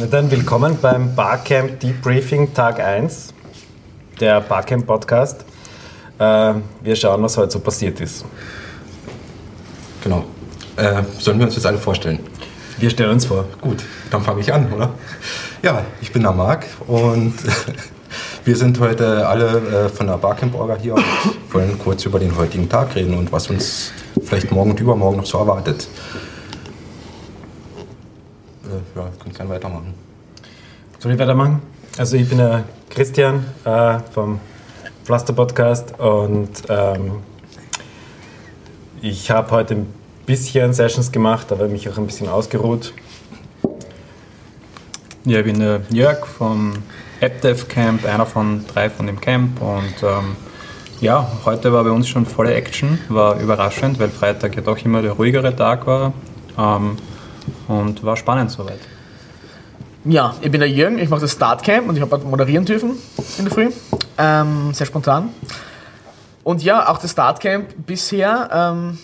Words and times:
Na 0.00 0.06
dann 0.06 0.30
willkommen 0.30 0.78
beim 0.80 1.12
Barcamp 1.16 1.80
Debriefing 1.80 2.54
Tag 2.54 2.78
1, 2.78 3.34
der 4.20 4.40
Barcamp 4.40 4.86
Podcast. 4.86 5.44
Äh, 6.20 6.54
wir 6.82 6.94
schauen, 6.94 7.20
was 7.20 7.36
heute 7.36 7.50
so 7.50 7.58
passiert 7.58 8.00
ist. 8.00 8.24
Genau. 10.04 10.24
Äh, 10.76 11.02
sollen 11.18 11.40
wir 11.40 11.46
uns 11.46 11.56
jetzt 11.56 11.66
alle 11.66 11.78
vorstellen? 11.78 12.20
Wir 12.78 12.90
stellen 12.90 13.10
uns 13.10 13.26
vor. 13.26 13.44
Gut, 13.60 13.82
dann 14.12 14.22
fange 14.22 14.40
ich 14.40 14.52
an, 14.52 14.72
oder? 14.72 14.90
Ja, 15.64 15.82
ich 16.00 16.12
bin 16.12 16.22
der 16.22 16.32
Marc 16.32 16.66
und 16.86 17.34
wir 18.44 18.56
sind 18.56 18.78
heute 18.78 19.26
alle 19.26 19.86
äh, 19.86 19.88
von 19.88 20.06
der 20.06 20.18
Barcamp-Orga 20.18 20.76
hier 20.80 20.94
und 20.94 21.04
wollen 21.50 21.76
kurz 21.76 22.04
über 22.04 22.20
den 22.20 22.36
heutigen 22.36 22.68
Tag 22.68 22.94
reden 22.94 23.18
und 23.18 23.32
was 23.32 23.50
uns 23.50 23.90
vielleicht 24.22 24.52
morgen 24.52 24.70
und 24.70 24.78
übermorgen 24.78 25.16
noch 25.16 25.26
so 25.26 25.38
erwartet. 25.38 25.88
Äh, 28.68 28.98
ja, 28.98 29.08
könnt 29.22 29.34
gerne 29.34 29.50
weitermachen. 29.50 29.94
Soll 30.98 31.12
ich 31.12 31.18
weitermachen? 31.18 31.62
Also 31.96 32.16
ich 32.16 32.28
bin 32.28 32.38
der 32.38 32.64
Christian 32.90 33.44
äh, 33.64 33.98
vom 34.12 34.40
Pflaster 35.04 35.32
Podcast 35.32 35.98
und 35.98 36.50
ähm, 36.68 37.22
ich 39.00 39.30
habe 39.30 39.50
heute 39.52 39.74
ein 39.74 39.86
bisschen 40.26 40.74
Sessions 40.74 41.10
gemacht, 41.10 41.50
aber 41.50 41.66
mich 41.68 41.88
auch 41.88 41.96
ein 41.96 42.06
bisschen 42.06 42.28
ausgeruht. 42.28 42.92
Ja, 45.24 45.38
ich 45.38 45.44
bin 45.44 45.60
der 45.60 45.80
Jörg 45.90 46.26
vom 46.26 46.74
AppDev 47.22 47.68
Camp, 47.68 48.04
einer 48.04 48.26
von 48.26 48.66
drei 48.66 48.90
von 48.90 49.06
dem 49.06 49.18
Camp 49.20 49.62
und 49.62 49.94
ähm, 50.02 50.36
ja, 51.00 51.30
heute 51.46 51.72
war 51.72 51.84
bei 51.84 51.90
uns 51.90 52.08
schon 52.08 52.26
volle 52.26 52.52
Action, 52.52 52.98
war 53.08 53.40
überraschend, 53.40 53.98
weil 53.98 54.10
Freitag 54.10 54.56
ja 54.56 54.62
doch 54.62 54.78
immer 54.84 55.00
der 55.00 55.12
ruhigere 55.12 55.56
Tag 55.56 55.86
war 55.86 56.12
ähm, 56.58 56.96
und 57.68 58.02
war 58.02 58.16
spannend 58.16 58.50
soweit. 58.50 58.80
Ja, 60.04 60.34
ich 60.40 60.50
bin 60.50 60.60
der 60.60 60.70
Jürgen, 60.70 60.98
ich 60.98 61.08
mache 61.08 61.20
das 61.20 61.32
Startcamp 61.32 61.88
und 61.88 61.96
ich 61.96 62.02
habe 62.02 62.12
halt 62.12 62.24
moderieren 62.24 62.64
dürfen 62.64 62.92
in 63.38 63.44
der 63.44 63.52
Früh. 63.52 63.70
Ähm, 64.16 64.72
sehr 64.72 64.86
spontan. 64.86 65.30
Und 66.44 66.62
ja, 66.62 66.88
auch 66.88 66.98
das 66.98 67.10
Startcamp 67.10 67.86
bisher 67.86 68.48
ähm, 68.52 68.98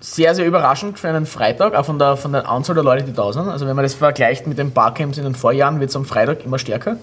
sehr, 0.00 0.34
sehr 0.34 0.46
überraschend 0.46 0.98
für 0.98 1.08
einen 1.08 1.26
Freitag, 1.26 1.74
auch 1.74 1.84
von 1.84 1.96
der, 1.98 2.16
von 2.16 2.32
der 2.32 2.48
Anzahl 2.48 2.74
der 2.74 2.82
Leute, 2.82 3.04
die 3.04 3.12
da 3.12 3.32
sind. 3.32 3.48
Also 3.48 3.66
wenn 3.66 3.76
man 3.76 3.84
das 3.84 3.94
vergleicht 3.94 4.48
mit 4.48 4.58
den 4.58 4.72
Barcamps 4.72 5.16
in 5.16 5.24
den 5.24 5.36
Vorjahren, 5.36 5.78
wird 5.78 5.90
es 5.90 5.96
am 5.96 6.04
Freitag 6.04 6.44
immer 6.44 6.58
stärker. 6.58 6.96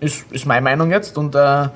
Ist, 0.00 0.24
ist 0.32 0.44
meine 0.44 0.62
Meinung 0.62 0.90
jetzt. 0.90 1.16
Und 1.16 1.36
äh, 1.36 1.68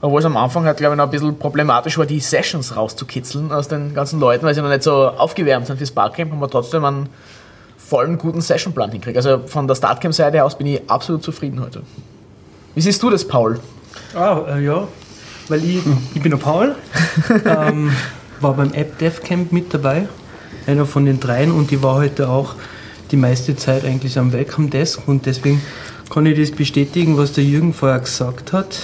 obwohl 0.00 0.20
es 0.20 0.26
am 0.26 0.36
Anfang 0.36 0.64
halt, 0.64 0.76
glaube 0.76 0.94
ich, 0.94 0.98
noch 0.98 1.06
ein 1.06 1.10
bisschen 1.10 1.36
problematisch 1.36 1.98
war, 1.98 2.06
die 2.06 2.20
Sessions 2.20 2.76
rauszukitzeln 2.76 3.50
aus 3.50 3.66
den 3.66 3.94
ganzen 3.94 4.20
Leuten, 4.20 4.46
weil 4.46 4.54
sie 4.54 4.62
noch 4.62 4.68
nicht 4.68 4.84
so 4.84 5.08
aufgewärmt 5.08 5.66
sind 5.66 5.78
fürs 5.78 5.90
Barcamp, 5.90 6.30
haben 6.30 6.40
wir 6.40 6.48
trotzdem 6.48 6.84
einen 6.84 7.08
vollen 7.86 8.18
guten 8.18 8.40
Sessionplan 8.40 8.90
hinkriegt. 8.92 9.16
Also 9.16 9.40
von 9.46 9.66
der 9.68 9.74
Startcamp-Seite 9.74 10.42
aus 10.44 10.56
bin 10.56 10.66
ich 10.66 10.80
absolut 10.88 11.22
zufrieden 11.22 11.60
heute. 11.60 11.82
Wie 12.74 12.80
siehst 12.80 13.02
du 13.02 13.10
das, 13.10 13.26
Paul? 13.26 13.60
Ah, 14.14 14.40
äh, 14.48 14.64
ja, 14.64 14.88
weil 15.48 15.64
ich, 15.64 15.80
ich 16.14 16.22
bin 16.22 16.30
der 16.30 16.38
Paul, 16.38 16.74
ähm, 17.44 17.92
war 18.40 18.54
beim 18.54 18.72
App 18.72 18.98
Dev 18.98 19.20
Camp 19.22 19.52
mit 19.52 19.72
dabei, 19.72 20.08
einer 20.66 20.86
von 20.86 21.04
den 21.04 21.20
dreien 21.20 21.52
und 21.52 21.70
ich 21.70 21.82
war 21.82 21.96
heute 21.96 22.28
auch 22.28 22.54
die 23.10 23.16
meiste 23.16 23.54
Zeit 23.54 23.84
eigentlich 23.84 24.18
am 24.18 24.32
Welcome 24.32 24.68
Desk 24.70 25.00
und 25.06 25.26
deswegen 25.26 25.60
kann 26.10 26.26
ich 26.26 26.38
das 26.38 26.50
bestätigen, 26.56 27.16
was 27.16 27.32
der 27.32 27.44
Jürgen 27.44 27.72
vorher 27.74 28.00
gesagt 28.00 28.52
hat. 28.52 28.78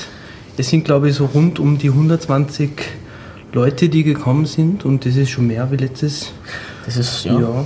Es 0.57 0.69
sind, 0.69 0.85
glaube 0.85 1.09
ich, 1.09 1.15
so 1.17 1.25
rund 1.27 1.59
um 1.59 1.79
die 1.79 1.89
120 1.89 2.71
Leute, 3.53 3.89
die 3.89 4.05
gekommen 4.05 4.45
sind 4.47 4.85
und 4.85 5.07
das 5.07 5.17
ist 5.17 5.31
schon 5.31 5.47
mehr 5.47 5.71
wie 5.73 5.77
letztes 5.77 6.33
Das 6.85 6.97
ist, 6.97 7.25
Jahr. 7.25 7.41
ja. 7.41 7.65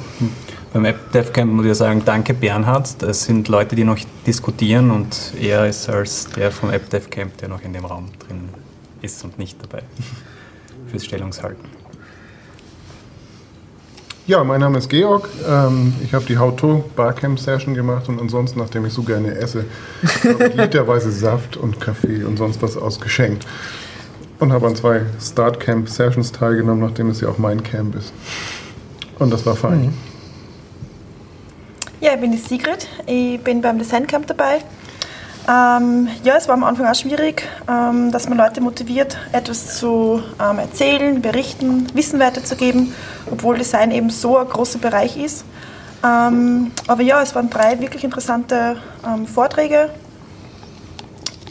Beim 0.75 0.87
AppDev 0.87 1.33
Camp 1.33 1.53
muss 1.53 1.67
ich 1.67 1.75
sagen, 1.77 2.03
danke 2.05 2.35
Bernhard. 2.35 3.01
Das 3.01 3.23
sind 3.23 3.47
Leute, 3.47 3.77
die 3.77 3.85
noch 3.85 3.97
diskutieren 4.27 4.91
und 4.91 5.33
er 5.41 5.69
ist 5.69 5.89
als 5.89 6.27
der 6.31 6.51
vom 6.51 6.71
AppDev 6.71 7.11
Camp, 7.11 7.37
der 7.37 7.49
noch 7.49 7.63
in 7.63 7.73
dem 7.73 7.85
Raum 7.85 8.09
drin 8.19 8.49
ist 9.01 9.23
und 9.23 9.39
nicht 9.39 9.57
dabei. 9.63 9.85
Fürs 10.91 11.05
Stellungshalten. 11.05 11.65
Ja, 14.27 14.43
mein 14.43 14.59
Name 14.59 14.79
ist 14.79 14.91
Georg. 14.91 15.29
Ähm, 15.49 15.95
ich 16.03 16.13
habe 16.13 16.25
die 16.25 16.39
How-To 16.39 16.91
Barcamp 16.97 17.39
Session 17.39 17.75
gemacht 17.75 18.09
und 18.09 18.21
ansonsten, 18.21 18.59
nachdem 18.59 18.85
ich 18.85 18.95
so 18.95 19.05
gerne 19.05 19.33
esse, 19.33 19.67
habe 20.25 20.49
ich 20.49 20.55
literweise 20.57 21.13
Saft 21.13 21.57
und 21.57 21.81
Kaffee 21.81 22.25
und 22.25 22.37
sonst 22.37 22.61
was 22.63 22.77
ausgeschenkt. 22.77 23.47
Und 24.41 24.53
habe 24.53 24.67
an 24.67 24.75
zwei 24.75 25.03
Startcamp 25.21 25.89
Sessions 25.89 26.33
teilgenommen, 26.33 26.81
nachdem 26.81 27.11
es 27.11 27.21
ja 27.21 27.29
auch 27.29 27.39
mein 27.39 27.63
Camp 27.63 27.95
ist. 27.95 28.13
Und 29.21 29.33
das 29.33 29.47
war 29.47 29.55
fein. 29.55 29.95
Ja, 32.01 32.15
ich 32.15 32.21
bin 32.21 32.33
die 32.33 32.39
Sigrid. 32.39 32.89
Ich 33.07 33.41
bin 33.41 33.61
beim 33.61 33.79
Design 33.79 34.07
Camp 34.07 34.27
dabei. 34.27 34.61
Ähm, 35.47 36.09
ja, 36.23 36.37
es 36.37 36.49
war 36.49 36.55
am 36.55 36.65
Anfang 36.65 36.87
auch 36.87 36.95
schwierig, 36.95 37.47
ähm, 37.69 38.11
dass 38.11 38.29
man 38.29 38.39
Leute 38.39 38.61
motiviert, 38.61 39.19
etwas 39.33 39.79
zu 39.79 40.23
ähm, 40.41 40.59
erzählen, 40.59 41.21
berichten, 41.21 41.87
Wissen 41.95 42.19
weiterzugeben, 42.19 42.95
obwohl 43.31 43.59
Design 43.59 43.91
eben 43.91 44.09
so 44.09 44.39
ein 44.39 44.49
großer 44.49 44.79
Bereich 44.79 45.19
ist. 45.19 45.45
Ähm, 46.03 46.73
aber 46.87 47.03
ja, 47.03 47.21
es 47.21 47.35
waren 47.35 47.51
drei 47.51 47.79
wirklich 47.79 48.05
interessante 48.05 48.77
ähm, 49.07 49.27
Vorträge 49.27 49.91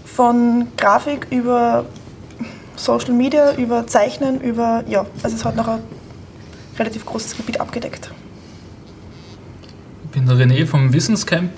von 0.05 0.67
Grafik 0.75 1.27
über 1.29 1.85
Social 2.75 3.13
Media, 3.13 3.53
über 3.53 3.85
Zeichnen, 3.85 4.41
über, 4.41 4.83
ja, 4.87 5.05
also 5.21 5.35
es 5.35 5.45
hat 5.45 5.55
noch 5.55 5.67
ein 5.67 5.83
relativ 6.77 7.05
großes 7.05 7.37
Gebiet 7.37 7.61
abgedeckt. 7.61 8.11
Ich 10.13 10.19
bin 10.19 10.27
der 10.27 10.37
René 10.37 10.67
vom 10.67 10.93
Wissenscamp. 10.93 11.49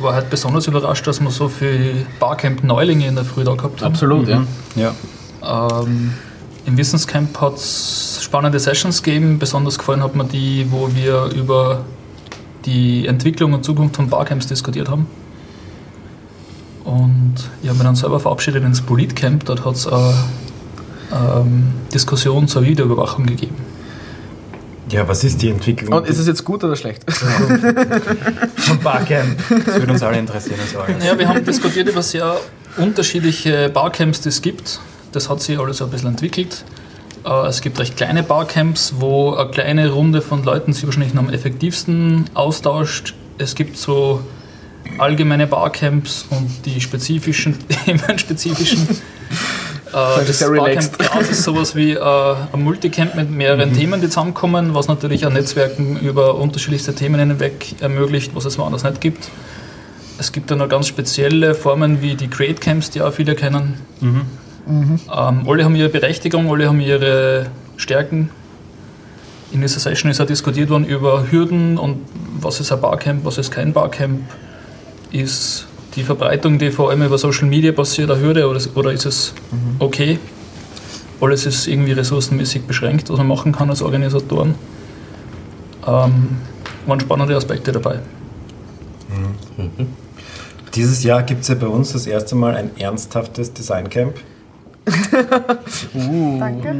War 0.00 0.14
halt 0.14 0.30
besonders 0.30 0.66
überrascht, 0.66 1.06
dass 1.06 1.20
wir 1.20 1.30
so 1.30 1.46
viele 1.46 2.06
Barcamp-Neulinge 2.18 3.06
in 3.06 3.14
der 3.16 3.26
Früh 3.26 3.44
da 3.44 3.54
gehabt 3.54 3.82
haben. 3.82 3.92
Absolut, 3.92 4.26
ja. 4.26 4.46
Ja. 4.76 4.94
Ähm, 5.82 6.14
Im 6.64 6.78
Wissenscamp 6.78 7.38
hat 7.38 7.56
es 7.56 8.20
spannende 8.22 8.58
Sessions 8.58 9.02
gegeben. 9.02 9.38
Besonders 9.38 9.76
gefallen 9.76 10.02
hat 10.02 10.16
mir 10.16 10.24
die, 10.24 10.66
wo 10.70 10.88
wir 10.94 11.24
über 11.36 11.84
die 12.64 13.06
Entwicklung 13.06 13.52
und 13.52 13.62
Zukunft 13.62 13.96
von 13.96 14.08
Barcamps 14.08 14.46
diskutiert 14.46 14.88
haben. 14.88 15.06
Und 16.84 17.34
ich 17.62 17.68
habe 17.68 17.76
mich 17.76 17.86
dann 17.86 17.94
selber 17.94 18.20
verabschiedet 18.20 18.64
ins 18.64 18.80
Politcamp. 18.80 19.44
Dort 19.44 19.66
hat 19.66 19.74
es 19.74 19.86
eine 19.86 20.14
ähm, 21.12 21.74
Diskussion 21.92 22.48
zur 22.48 22.62
Videoüberwachung 22.62 23.26
gegeben. 23.26 23.67
Ja, 24.90 25.06
was 25.06 25.22
ist 25.24 25.42
die 25.42 25.50
Entwicklung 25.50 25.92
Und 25.92 26.06
ist 26.06 26.18
es 26.18 26.26
jetzt 26.26 26.44
gut 26.44 26.64
oder 26.64 26.74
schlecht? 26.76 27.02
vom 28.56 28.78
Barcamp? 28.80 29.38
Das 29.66 29.74
würde 29.80 29.92
uns 29.92 30.02
alle 30.02 30.18
interessieren. 30.18 30.58
Das 30.62 30.74
war 30.74 30.88
Ja, 31.04 31.18
wir 31.18 31.28
haben 31.28 31.44
diskutiert 31.44 31.88
über 31.88 32.02
sehr 32.02 32.36
unterschiedliche 32.76 33.68
Barcamps, 33.68 34.20
die 34.22 34.28
es 34.30 34.40
gibt. 34.42 34.80
Das 35.12 35.28
hat 35.28 35.42
sich 35.42 35.58
alles 35.58 35.82
ein 35.82 35.90
bisschen 35.90 36.08
entwickelt. 36.10 36.64
Äh, 37.24 37.46
Es 37.48 37.60
gibt 37.60 37.78
recht 37.78 37.96
kleine 37.96 38.22
Barcamps, 38.22 38.94
wo 38.98 39.34
eine 39.34 39.50
kleine 39.50 39.90
Runde 39.90 40.22
von 40.22 40.42
Leuten 40.44 40.72
sich 40.72 40.84
wahrscheinlich 40.86 41.14
noch 41.14 41.22
am 41.24 41.30
effektivsten 41.30 42.24
austauscht. 42.34 43.14
Es 43.38 43.54
gibt 43.54 43.76
so 43.76 44.22
allgemeine 44.98 45.46
Barcamps 45.46 46.26
und 46.30 46.50
die 46.64 46.80
spezifischen, 46.80 47.56
themenspezifischen. 47.84 48.88
Äh, 49.92 50.24
Das. 50.74 50.90
Barcamp 50.90 50.98
Graz 51.12 51.30
ist 51.30 51.42
sowas 51.44 51.74
wie 51.76 51.92
äh, 51.92 52.34
ein 52.52 52.62
Multicamp 52.62 53.14
mit 53.14 53.30
mehreren 53.30 53.72
Themen, 53.72 54.00
die 54.00 54.08
zusammenkommen, 54.08 54.74
was 54.74 54.88
natürlich 54.88 55.24
an 55.26 55.32
Netzwerken 55.34 55.98
über 56.00 56.34
unterschiedlichste 56.34 56.94
Themen 56.94 57.18
hinweg 57.20 57.76
ermöglicht, 57.80 58.34
was 58.34 58.44
es 58.44 58.58
woanders 58.58 58.82
nicht 58.84 59.00
gibt. 59.00 59.30
Es 60.18 60.32
gibt 60.32 60.50
dann 60.50 60.58
noch 60.58 60.68
ganz 60.68 60.88
spezielle 60.88 61.54
Formen 61.54 62.02
wie 62.02 62.16
die 62.16 62.28
Create 62.28 62.60
Camps, 62.60 62.90
die 62.90 63.02
auch 63.02 63.12
viele 63.12 63.34
kennen. 63.36 63.74
Ähm, 65.10 65.48
alle 65.48 65.64
haben 65.64 65.76
ihre 65.76 65.88
Berechtigung, 65.88 66.50
alle 66.50 66.66
haben 66.68 66.80
ihre 66.80 67.46
Stärken. 67.76 68.30
In 69.52 69.60
dieser 69.62 69.80
Session 69.80 70.10
ist 70.10 70.20
auch 70.20 70.26
diskutiert 70.26 70.68
worden 70.68 70.84
über 70.84 71.30
Hürden 71.30 71.78
und 71.78 72.00
was 72.40 72.60
ist 72.60 72.70
ein 72.72 72.80
Barcamp, 72.80 73.24
was 73.24 73.38
ist 73.38 73.50
kein 73.50 73.72
Barcamp. 73.72 74.20
Ist 75.10 75.67
die 75.96 76.02
Verbreitung, 76.02 76.58
die 76.58 76.70
vor 76.70 76.90
allem 76.90 77.02
über 77.02 77.18
Social 77.18 77.46
Media 77.48 77.72
passiert, 77.72 78.10
eine 78.10 78.20
Hürde 78.20 78.48
oder, 78.48 78.60
oder 78.74 78.92
ist 78.92 79.06
es 79.06 79.34
okay? 79.78 80.18
Alles 81.20 81.46
ist 81.46 81.66
irgendwie 81.66 81.92
ressourcenmäßig 81.92 82.62
beschränkt, 82.62 83.10
was 83.10 83.18
man 83.18 83.26
machen 83.26 83.52
kann 83.52 83.70
als 83.70 83.82
Organisatoren. 83.82 84.54
Ähm, 85.86 86.38
waren 86.86 87.00
spannende 87.00 87.34
Aspekte 87.36 87.72
dabei. 87.72 88.00
Dieses 90.74 91.02
Jahr 91.02 91.22
gibt 91.22 91.42
es 91.42 91.48
ja 91.48 91.54
bei 91.54 91.66
uns 91.66 91.92
das 91.92 92.06
erste 92.06 92.36
Mal 92.36 92.54
ein 92.56 92.70
ernsthaftes 92.78 93.52
Designcamp. 93.52 94.14
Danke. 95.94 96.74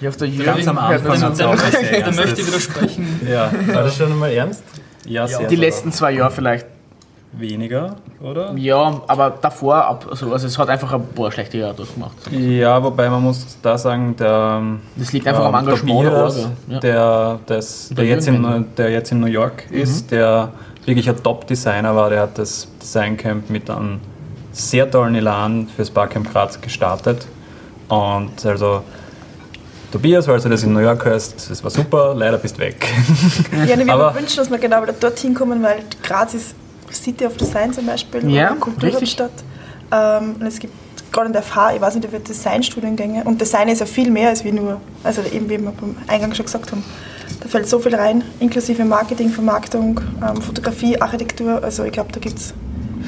Hier 0.00 0.08
auf 0.08 0.16
der 0.16 0.28
Jürgen 0.28 0.44
Ganz 0.44 0.68
am 0.68 0.78
Anfang 0.78 1.16
so- 1.18 1.26
hat's 1.26 1.40
auch 1.40 1.54
Da 1.56 1.70
sehr 1.70 2.04
ernst. 2.04 2.20
möchte 2.20 2.40
ich 2.40 2.46
widersprechen. 2.46 3.20
Ja, 3.28 3.50
War 3.72 3.82
das 3.84 3.96
schon 3.96 4.12
einmal 4.12 4.30
ernst? 4.32 4.62
ja, 5.06 5.26
sehr 5.26 5.46
Die 5.48 5.56
letzten 5.56 5.90
zwei 5.92 6.12
Jahre 6.12 6.32
vielleicht. 6.32 6.66
Weniger, 7.38 7.96
oder? 8.22 8.52
Ja, 8.56 9.00
aber 9.06 9.30
davor, 9.40 9.76
ab, 9.76 10.06
also, 10.10 10.32
also 10.32 10.46
es 10.46 10.58
hat 10.58 10.68
einfach 10.68 10.92
ein 10.92 11.06
paar 11.14 11.32
schlechte 11.32 11.58
Jahre 11.58 11.74
durchgemacht. 11.74 12.12
Ja, 12.30 12.82
wobei 12.82 13.08
man 13.10 13.22
muss 13.22 13.58
da 13.62 13.76
sagen, 13.76 14.14
der, 14.16 14.62
Das 14.96 15.12
liegt 15.12 15.26
einfach 15.26 15.44
am 15.44 15.54
ähm, 15.54 15.60
Engagement 15.60 16.02
der 16.04 16.12
Orga. 16.12 16.50
Ja. 16.68 16.78
der, 16.80 17.38
das, 17.46 17.88
Der 17.88 17.96
der, 17.96 18.04
jetzt 18.06 18.28
in, 18.28 18.66
der 18.76 18.90
jetzt 18.90 19.12
in 19.12 19.20
New 19.20 19.26
York 19.26 19.70
ist, 19.70 20.10
der 20.10 20.50
wirklich 20.84 21.08
ein 21.08 21.22
Top-Designer 21.22 21.94
war. 21.96 22.10
Der 22.10 22.20
hat 22.22 22.38
das 22.38 22.68
Design-Camp 22.80 23.50
mit 23.50 23.68
einem 23.70 24.00
sehr 24.52 24.90
tollen 24.90 25.14
Elan 25.14 25.66
fürs 25.74 25.90
Barcamp 25.90 26.32
Graz 26.32 26.60
gestartet. 26.60 27.26
Und 27.88 28.44
also, 28.46 28.82
Tobias, 29.90 30.26
weil 30.26 30.40
du 30.40 30.48
das 30.48 30.62
in 30.62 30.72
New 30.72 30.80
York 30.80 31.04
hörst, 31.04 31.50
das 31.50 31.62
war 31.62 31.70
super, 31.70 32.14
leider 32.16 32.36
bist 32.38 32.58
weg. 32.58 32.86
Ja, 33.52 33.64
ich 33.64 33.72
Aber- 33.72 33.78
würde 33.78 33.84
mir 33.84 34.14
wünschen, 34.20 34.36
dass 34.38 34.50
wir 34.50 34.58
genau 34.58 34.82
wieder 34.82 34.92
dorthin 34.92 35.34
kommen, 35.34 35.62
weil 35.62 35.82
Graz 36.02 36.34
ist 36.34 36.54
City 36.94 37.26
of 37.26 37.36
Design 37.36 37.72
zum 37.72 37.86
Beispiel, 37.86 38.28
Ja, 38.30 38.50
oder 38.52 38.60
Kulturhauptstadt. 38.60 39.30
Ähm, 39.92 40.36
und 40.40 40.46
es 40.46 40.58
gibt 40.58 40.72
gerade 41.12 41.26
in 41.28 41.32
der 41.32 41.42
FH, 41.42 41.74
ich 41.74 41.80
weiß 41.80 41.94
nicht, 41.94 42.10
wird 42.10 42.28
Designstudiengänge 42.28 43.22
und 43.24 43.40
Design 43.40 43.68
ist 43.68 43.80
ja 43.80 43.86
viel 43.86 44.10
mehr 44.10 44.30
als 44.30 44.44
wie 44.44 44.52
nur, 44.52 44.80
also 45.04 45.22
eben 45.22 45.48
wie 45.48 45.58
wir 45.58 45.70
beim 45.70 45.94
Eingang 46.08 46.34
schon 46.34 46.46
gesagt 46.46 46.70
haben. 46.72 46.82
Da 47.40 47.48
fällt 47.48 47.68
so 47.68 47.78
viel 47.78 47.94
rein, 47.94 48.22
inklusive 48.40 48.84
Marketing, 48.84 49.28
Vermarktung, 49.30 50.00
ähm, 50.26 50.40
Fotografie, 50.40 51.00
Architektur, 51.00 51.62
also 51.62 51.84
ich 51.84 51.92
glaube, 51.92 52.10
da 52.12 52.18
gibt 52.20 52.38
es 52.38 52.54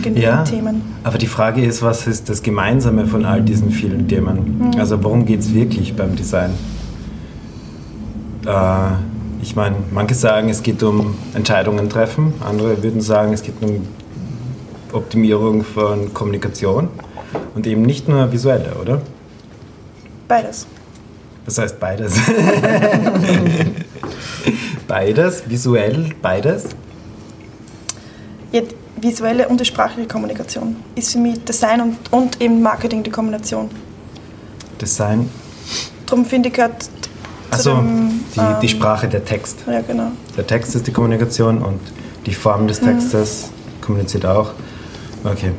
genügend 0.03 0.19
Ja, 0.25 0.45
Themen. 0.45 0.83
aber 1.03 1.19
die 1.19 1.27
Frage 1.27 1.65
ist, 1.65 1.83
was 1.83 2.07
ist 2.07 2.29
das 2.29 2.43
Gemeinsame 2.43 3.07
von 3.07 3.25
all 3.25 3.41
diesen 3.43 3.71
vielen 3.71 4.07
Themen? 4.07 4.73
Also 4.79 5.03
worum 5.03 5.25
geht 5.27 5.41
es 5.41 5.53
wirklich 5.55 5.97
beim 5.97 6.15
Design? 6.15 6.51
Äh, 8.47 8.51
ich 9.47 9.55
meine, 9.55 9.77
manche 9.93 10.15
sagen, 10.17 10.49
es 10.49 10.61
geht 10.65 10.83
um 10.83 11.17
Entscheidungen 11.33 11.89
treffen, 11.89 12.35
andere 12.41 12.83
würden 12.83 13.01
sagen, 13.01 13.33
es 13.33 13.43
geht 13.43 13.55
um 13.61 13.87
Optimierung 14.93 15.63
von 15.63 16.13
Kommunikation 16.13 16.89
und 17.55 17.65
eben 17.69 17.83
nicht 17.83 18.09
nur 18.09 18.33
visuelle, 18.33 18.75
oder? 18.75 19.01
Beides. 20.27 20.67
Das 21.45 21.59
heißt 21.59 21.79
beides. 21.79 22.15
beides, 24.89 25.49
visuell, 25.49 26.11
beides. 26.21 26.65
Die 28.53 28.65
visuelle 29.01 29.47
und 29.49 29.61
die 29.61 29.65
sprachliche 29.65 30.09
Kommunikation 30.09 30.75
ist 30.97 31.13
für 31.13 31.19
mich 31.19 31.45
Design 31.45 31.81
und, 31.83 32.13
und 32.13 32.41
eben 32.41 32.61
Marketing 32.63 33.05
die 33.05 33.11
Kombination. 33.11 33.71
Design. 34.81 35.31
Darum 36.05 36.25
finde 36.25 36.49
ich 36.49 36.55
gehört 36.55 36.91
Also 37.57 37.83
die, 38.35 38.41
ähm, 38.41 38.57
die 38.63 38.69
Sprache, 38.69 39.09
der 39.09 39.25
Text. 39.25 39.59
Ja, 39.67 39.81
genau. 39.81 40.11
Der 40.37 40.47
Text 40.47 40.75
ist 40.75 40.87
die 40.87 40.93
Kommunikation 40.93 41.63
und 41.63 41.81
die 42.27 42.35
Form 42.35 42.67
des 42.67 42.81
Textes 42.81 43.51
kommuniziert 43.81 44.27
auch. 44.27 44.51
Okay. 45.25 45.53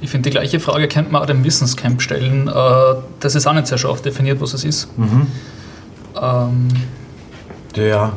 Ich 0.00 0.10
finde, 0.10 0.28
die 0.28 0.30
gleiche 0.30 0.60
Frage 0.60 0.88
könnte 0.88 1.10
man 1.10 1.22
auch 1.22 1.26
dem 1.26 1.42
Wissenscamp 1.42 2.00
stellen. 2.02 2.48
Äh, 2.48 2.52
Das 3.20 3.34
ist 3.34 3.46
auch 3.46 3.54
nicht 3.54 3.66
sehr 3.66 3.78
scharf 3.78 4.02
definiert, 4.02 4.40
was 4.40 4.54
es 4.54 4.64
ist. 4.64 4.88
Ähm, 6.20 6.68
Ja. 7.74 8.12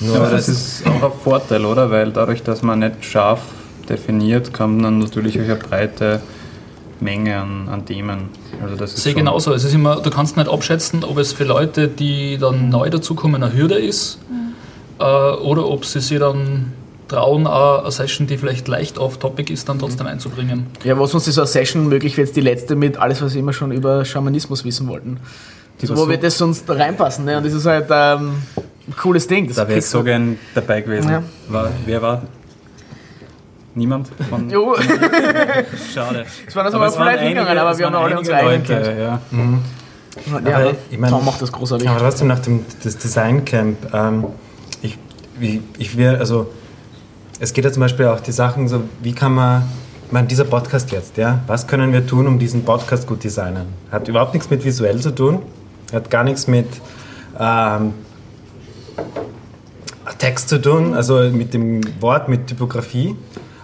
Nur 0.00 0.16
Aber 0.16 0.30
das 0.30 0.48
ist 0.48 0.86
auch 0.86 1.02
ein 1.12 1.18
Vorteil, 1.22 1.64
oder? 1.66 1.90
Weil 1.90 2.10
dadurch, 2.12 2.42
dass 2.42 2.62
man 2.62 2.78
nicht 2.78 3.04
scharf 3.04 3.42
definiert, 3.88 4.52
kann 4.54 4.78
man 4.80 4.98
natürlich 4.98 5.38
auch 5.38 5.44
eine 5.44 5.56
breite 5.56 6.22
Menge 7.00 7.36
an, 7.38 7.68
an 7.68 7.84
Themen. 7.84 8.30
Also 8.62 8.76
das 8.76 8.94
ist 8.94 9.02
sehe 9.02 9.14
genauso. 9.14 9.52
Es 9.52 9.64
ist 9.64 9.74
immer, 9.74 10.00
du 10.00 10.10
kannst 10.10 10.36
nicht 10.36 10.48
abschätzen, 10.48 11.04
ob 11.04 11.18
es 11.18 11.32
für 11.32 11.44
Leute, 11.44 11.88
die 11.88 12.38
dann 12.38 12.68
neu 12.68 12.90
dazukommen, 12.90 13.42
eine 13.42 13.54
Hürde 13.54 13.76
ist 13.76 14.18
äh, 14.98 15.04
oder 15.04 15.66
ob 15.66 15.84
sie 15.84 16.00
sich 16.00 16.18
dann 16.18 16.72
trauen, 17.08 17.46
eine 17.46 17.90
Session, 17.90 18.26
die 18.26 18.38
vielleicht 18.38 18.68
leicht 18.68 18.98
off-topic 18.98 19.52
ist, 19.52 19.68
dann 19.68 19.78
trotzdem 19.78 20.06
einzubringen. 20.06 20.66
Ja, 20.84 20.98
was 20.98 21.12
uns 21.12 21.26
eine 21.36 21.46
Session 21.46 21.88
möglich 21.88 22.16
wird, 22.16 22.34
die 22.36 22.40
letzte 22.40 22.76
mit 22.76 22.98
alles, 22.98 23.20
was 23.20 23.34
wir 23.34 23.40
immer 23.40 23.52
schon 23.52 23.72
über 23.72 24.04
Schamanismus 24.04 24.64
wissen 24.64 24.86
wollten. 24.86 25.18
So, 25.82 25.96
wo 25.96 26.08
wird 26.08 26.22
das 26.22 26.36
sonst 26.36 26.68
da 26.68 26.74
reinpassen? 26.74 27.24
Ne? 27.24 27.38
Und 27.38 27.46
das 27.46 27.54
ist 27.54 27.66
halt 27.66 27.86
ähm, 27.90 28.34
ein 28.86 28.96
cooles 28.96 29.26
Ding. 29.26 29.48
Das 29.48 29.56
Da 29.56 29.66
wäre 29.66 29.78
ich 29.78 29.86
so 29.86 30.02
gern 30.02 30.38
dabei 30.54 30.82
gewesen. 30.82 31.10
Ja. 31.10 31.22
War, 31.48 31.70
wer 31.86 32.02
war? 32.02 32.22
Niemand? 33.74 34.08
Von 34.28 34.50
Jo, 34.50 34.74
Schade. 35.94 36.24
das 36.46 36.56
war 36.56 36.64
das 36.64 36.74
Aber 36.74 36.84
aber 36.84 36.86
es 36.86 36.98
waren 36.98 37.06
vielleicht 37.08 37.20
hingegangen, 37.20 37.48
einige- 37.48 37.60
aber 37.62 37.70
es 37.70 37.78
wir 37.78 37.86
haben 37.86 37.92
waren 37.94 38.04
alle 38.04 38.18
unsere 38.18 38.36
eigenen 38.36 38.66
Leute, 38.66 38.96
ja. 38.98 39.20
Ja, 40.50 40.56
Aber 40.56 40.72
ich 40.90 40.98
mein- 40.98 41.10
Tom 41.10 41.24
macht 41.24 41.40
das 41.40 41.52
großartig. 41.52 41.88
Aber 41.88 42.00
trotzdem 42.00 42.26
nach 42.28 42.40
dem 42.40 42.64
das 42.82 42.96
Designcamp, 42.98 43.94
ähm, 43.94 44.24
ich, 44.82 44.98
wie, 45.38 45.62
ich 45.78 45.96
will, 45.96 46.16
also 46.16 46.50
es 47.38 47.52
geht 47.52 47.64
ja 47.64 47.70
zum 47.70 47.80
Beispiel 47.80 48.06
auch 48.06 48.18
die 48.20 48.32
Sachen 48.32 48.66
so, 48.66 48.82
wie 49.02 49.12
kann 49.12 49.32
man, 49.34 49.62
ich 50.06 50.12
meine, 50.12 50.26
dieser 50.26 50.44
Podcast 50.44 50.90
jetzt, 50.90 51.16
ja, 51.16 51.38
was 51.46 51.68
können 51.68 51.92
wir 51.92 52.04
tun, 52.04 52.26
um 52.26 52.40
diesen 52.40 52.64
Podcast 52.64 53.06
gut 53.06 53.22
designen? 53.22 53.66
Hat 53.92 54.08
überhaupt 54.08 54.34
nichts 54.34 54.50
mit 54.50 54.64
visuell 54.64 54.98
zu 55.00 55.14
tun, 55.14 55.42
hat 55.92 56.10
gar 56.10 56.24
nichts 56.24 56.48
mit 56.48 56.66
ähm, 57.38 57.94
Text 60.18 60.48
zu 60.48 60.60
tun, 60.60 60.92
also 60.94 61.20
mit 61.30 61.54
dem 61.54 61.80
Wort, 62.02 62.28
mit 62.28 62.48
Typografie. 62.48 63.14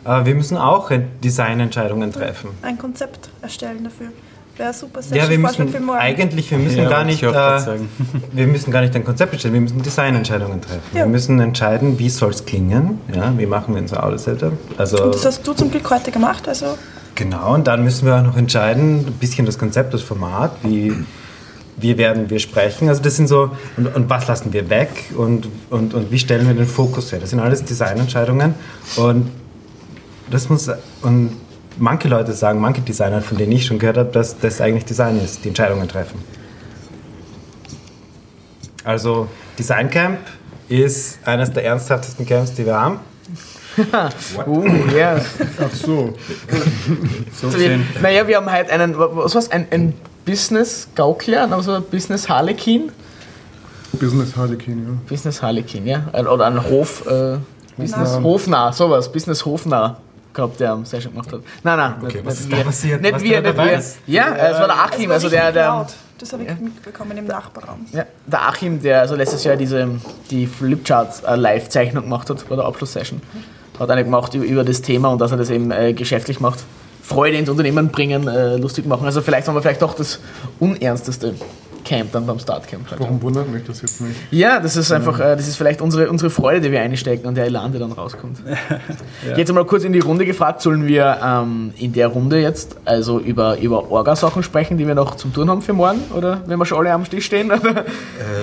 Aber 0.07 0.25
wir 0.25 0.35
müssen 0.35 0.57
auch 0.57 0.91
Designentscheidungen 1.23 2.13
treffen. 2.13 2.51
Ein 2.63 2.79
Konzept 2.79 3.29
erstellen 3.43 3.85
dafür. 3.85 4.09
Wäre 4.57 4.73
super 4.73 5.03
Session. 5.03 5.19
Ja, 5.19 5.29
wir 5.29 5.39
müssen 5.39 5.69
für 5.69 5.81
morgen. 5.81 5.99
eigentlich, 5.99 6.51
wir 6.51 6.59
müssen 6.59 6.79
Ja, 6.79 6.89
gar 6.89 7.05
nicht, 7.05 7.23
äh, 7.23 7.29
wir 8.33 8.47
müssen 8.47 8.71
gar 8.71 8.81
nicht 8.81 8.95
ein 8.95 9.05
Konzept 9.05 9.33
bestellen, 9.33 9.53
wir 9.53 9.61
müssen 9.61 9.83
Designentscheidungen 9.83 10.63
treffen. 10.63 10.81
Ja. 10.95 11.01
Wir 11.01 11.07
müssen 11.07 11.41
entscheiden, 11.41 11.99
wie 11.99 12.09
soll 12.09 12.31
es 12.31 12.45
klingen, 12.45 13.01
ja, 13.15 13.37
wie 13.37 13.45
machen 13.45 13.75
wir 13.75 13.83
unser 13.83 14.03
Audio-Setup. 14.03 14.53
Also 14.79 15.05
Und 15.05 15.15
das 15.15 15.27
hast 15.27 15.47
du 15.47 15.53
zum 15.53 15.71
Glück 15.71 15.91
heute 15.91 16.11
gemacht, 16.11 16.49
also 16.49 16.79
genau, 17.15 17.53
und 17.53 17.67
dann 17.67 17.85
müssen 17.85 18.07
wir 18.07 18.17
auch 18.17 18.23
noch 18.23 18.37
entscheiden, 18.37 19.01
ein 19.07 19.13
bisschen 19.21 19.45
das 19.45 19.59
Konzept, 19.59 19.93
das 19.93 20.03
Format, 20.03 20.53
wie 20.63 20.95
wie 21.79 21.99
werden 21.99 22.31
wir 22.31 22.39
sprechen. 22.39 22.89
Also 22.89 23.03
das 23.03 23.17
sind 23.17 23.27
so 23.29 23.51
und, 23.77 23.95
und 23.95 24.09
was 24.09 24.27
lassen 24.27 24.55
wir 24.55 24.71
weg 24.71 24.89
und, 25.15 25.47
und, 25.69 25.93
und 25.93 26.11
wie 26.11 26.19
stellen 26.19 26.47
wir 26.47 26.55
den 26.55 26.67
Fokus 26.67 27.13
her. 27.13 27.19
Das 27.21 27.29
sind 27.31 27.41
alles 27.41 27.65
Designentscheidungen 27.65 28.55
und 28.97 29.31
das 30.31 30.49
muss 30.49 30.71
und 31.03 31.31
manche 31.79 32.09
Leute 32.09 32.33
sagen, 32.33 32.61
manche 32.61 32.81
Designer, 32.81 33.21
von 33.21 33.39
denen 33.39 33.53
ich 33.53 33.67
schon 33.67 33.79
gehört 33.79 33.97
habe, 33.97 34.11
dass 34.11 34.39
das 34.39 34.61
eigentlich 34.61 34.85
Design 34.85 35.21
ist, 35.23 35.45
die 35.45 35.49
Entscheidungen 35.49 35.89
treffen. 35.89 36.21
Also 38.85 39.29
Design 39.59 39.91
Camp 39.91 40.19
ist 40.69 41.19
eines 41.27 41.53
der 41.53 41.65
ernsthaftesten 41.65 42.25
Camps, 42.27 42.53
die 42.55 42.67
wir 42.67 42.79
haben. 42.79 43.01
Uh, 44.47 44.65
ja. 44.97 45.21
Ach 45.61 45.75
so. 45.75 46.15
So 47.35 47.49
gesehen. 47.49 47.87
Naja, 48.01 48.27
wir 48.27 48.39
haben 48.39 48.51
heute 48.51 48.71
einen, 48.71 48.99
was 48.99 49.35
war's, 49.35 49.51
ein, 49.51 49.67
ein 49.71 49.93
Business-Gaukler, 50.25 51.53
also 51.53 51.83
Business 51.83 52.27
Harlequin. 52.27 52.91
Business 53.93 54.35
Harlequin, 54.35 54.79
ja. 54.83 54.95
Business 55.07 55.43
Harlequin, 55.43 55.87
ja. 55.87 56.05
Oder 56.15 56.47
ein 56.47 56.65
Hof, 56.65 57.07
äh, 57.07 57.37
Business. 57.77 58.19
Hofnarr, 58.23 58.73
sowas, 58.73 59.13
Business 59.13 59.45
Hofnarr. 59.45 59.99
Gehabt, 60.37 60.61
der 60.61 60.71
am 60.73 60.85
Session 60.85 61.13
gemacht 61.13 61.33
hat. 61.33 61.41
Nein, 61.65 61.77
nein, 61.79 61.95
Okay, 62.03 62.17
nicht, 62.19 62.27
was 62.27 62.35
nicht 62.35 62.43
ist 62.45 62.53
da 62.53 62.57
wir. 62.59 62.65
passiert? 62.65 63.03
Nicht 63.03 63.15
Was 63.15 63.23
wir, 63.23 63.41
nicht 63.43 63.57
wir. 63.57 63.79
ist? 63.79 63.99
Ja, 64.07 64.29
äh, 64.35 64.51
es 64.53 64.59
war 64.61 64.67
der 64.69 64.77
Achim, 64.85 65.11
also 65.11 65.29
der, 65.29 65.51
der. 65.53 65.87
Das 66.19 66.33
habe 66.33 66.45
ich 66.45 66.61
mitbekommen 66.61 67.17
im 67.19 67.27
Nachbarraum. 67.27 67.85
ja, 67.93 68.05
der 68.27 68.49
Achim, 68.49 68.81
der 68.81 69.01
also 69.01 69.17
letztes 69.17 69.45
Jahr 69.45 69.57
diese, 69.57 69.87
die 70.31 70.47
Flipcharts 70.47 71.21
äh, 71.21 71.35
Live-Zeichnung 71.37 72.05
gemacht 72.05 72.31
hat 72.31 72.49
bei 72.49 72.57
der 72.57 72.65
Abschlusssession. 72.65 73.21
Hat 73.79 73.91
eine 73.91 74.05
gemacht 74.05 74.33
über, 74.35 74.45
über 74.47 74.65
das 74.65 74.81
Thema 74.81 75.09
und 75.09 75.21
dass 75.21 75.33
er 75.33 75.37
das 75.37 75.51
eben 75.51 75.71
äh, 75.73 75.93
geschäftlich 75.93 76.41
macht. 76.41 76.61
Freude 77.03 77.37
ins 77.37 77.49
Unternehmen 77.51 77.91
bringen, 77.91 78.27
äh, 78.29 78.57
lustig 78.57 78.87
machen. 78.87 79.05
Also 79.05 79.21
vielleicht 79.21 79.47
haben 79.47 79.55
wir 79.55 79.63
vielleicht 79.63 79.83
doch 79.83 79.95
das 79.95 80.19
unernsteste 80.59 81.35
Camp 81.87 82.13
dann 82.13 82.27
beim 82.27 82.39
Startcamp. 82.39 82.91
Halt. 82.91 83.01
Warum 83.01 83.23
wundert 83.23 83.49
mich 83.49 83.63
das 83.65 83.81
jetzt 83.81 84.01
nicht? 84.01 84.17
Ja, 84.31 84.61
das 84.61 84.77
ist 84.77 84.91
einfach, 84.93 85.19
äh, 85.21 85.37
das 85.37 85.47
ist 85.49 85.57
vielleicht 85.57 85.81
unsere, 85.81 86.11
unsere 86.11 86.29
Freude, 86.31 86.61
die 86.61 86.71
wir 86.73 86.81
einstecken 86.83 87.27
und 87.27 87.37
der 87.37 87.45
Elan, 87.47 87.71
der 87.73 87.81
dann 87.81 87.93
rauskommt. 87.93 88.39
Jetzt 89.37 89.49
einmal 89.49 89.65
kurz 89.65 89.85
in 89.85 89.93
die 89.93 90.01
Runde 90.01 90.27
gefragt, 90.27 90.61
sollen 90.63 90.87
wir 90.87 91.19
ähm, 91.25 91.73
in 91.79 91.93
der 91.93 92.09
Runde 92.09 92.39
jetzt 92.41 92.77
also 92.85 93.19
über, 93.21 93.59
über 93.59 93.91
Orga-Sachen 93.91 94.43
sprechen, 94.43 94.77
die 94.79 94.87
wir 94.87 94.95
noch 94.95 95.15
zum 95.17 95.33
Tun 95.33 95.49
haben 95.49 95.63
für 95.63 95.73
morgen? 95.73 96.01
Oder 96.15 96.41
wenn 96.47 96.59
wir 96.59 96.67
schon 96.67 96.79
alle 96.79 96.93
am 96.93 97.09
Tisch 97.09 97.25
stehen? 97.27 97.51
Oder 97.53 97.85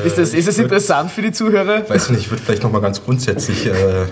ist 0.06 0.18
das, 0.18 0.34
ist 0.34 0.48
das 0.48 0.58
würd- 0.58 0.64
interessant 0.64 1.12
für 1.12 1.22
die 1.22 1.32
Zuhörer? 1.32 1.88
Weiß 1.90 2.10
nicht, 2.10 2.22
ich 2.22 2.32
würde 2.32 2.42
vielleicht 2.44 2.64
noch 2.64 2.72
mal 2.72 2.82
ganz 2.82 3.04
grundsätzlich 3.04 3.66
äh, 3.68 3.72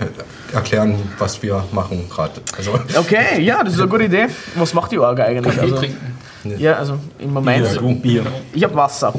erklären, 0.54 0.96
was 1.18 1.42
wir 1.42 1.64
machen 1.72 2.10
gerade. 2.10 2.42
Also, 2.58 2.72
Okay, 2.98 3.42
ja, 3.42 3.64
das 3.64 3.74
ist 3.74 3.80
eine 3.80 3.90
gute 3.90 4.04
Idee. 4.06 4.28
Was 4.56 4.74
macht 4.74 4.92
die 4.92 5.00
Orga 5.00 5.24
eigentlich? 5.24 5.54
Bier 5.56 5.64
Also, 5.64 5.76
trinken. 5.78 6.18
Ja, 6.44 6.74
also 6.74 6.98
im 7.20 7.34
Moment, 7.34 7.68
Bier. 8.02 8.24
Bier. 8.24 8.26
ich 8.54 8.64
habe 8.64 8.76
Wasser. 8.76 9.14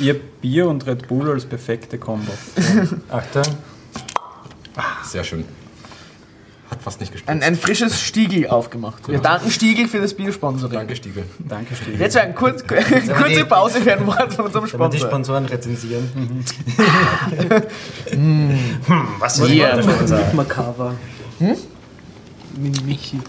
Ihr 0.00 0.14
Bier 0.14 0.68
und 0.68 0.86
Red 0.86 1.08
Bull 1.08 1.30
als 1.30 1.44
perfekte 1.44 1.98
Kombo. 1.98 2.32
Achtung. 3.10 3.42
sehr 5.04 5.24
schön. 5.24 5.44
Hat 6.70 6.80
fast 6.80 7.00
nicht 7.00 7.12
gespitzt. 7.12 7.28
Ein, 7.28 7.42
ein 7.42 7.54
frisches 7.56 8.00
Stiegel 8.00 8.48
aufgemacht. 8.48 9.06
Wir 9.06 9.18
danken 9.18 9.50
Stiegel 9.50 9.88
für 9.88 10.00
das 10.00 10.14
Biersponsoring. 10.14 10.72
Danke, 10.72 10.96
Stiegel. 10.96 11.24
Danke, 11.40 11.74
Stiegel. 11.74 12.00
Jetzt 12.00 12.16
eine 12.16 12.32
kurz, 12.32 12.64
kurze 12.66 13.44
Pause 13.44 13.82
für 13.82 13.92
ein 13.92 14.06
Wort 14.06 14.32
von 14.32 14.46
unserem 14.46 14.64
wir 14.64 14.88
die 14.88 14.96
Sponsor. 14.96 15.10
Sponsoren 15.10 15.44
rezensieren. 15.46 16.08
Was 19.18 19.44
hier? 19.44 19.76
Mit 19.76 20.34
Makava. 20.34 20.94
Mit 22.56 22.84
Michi. 22.84 23.20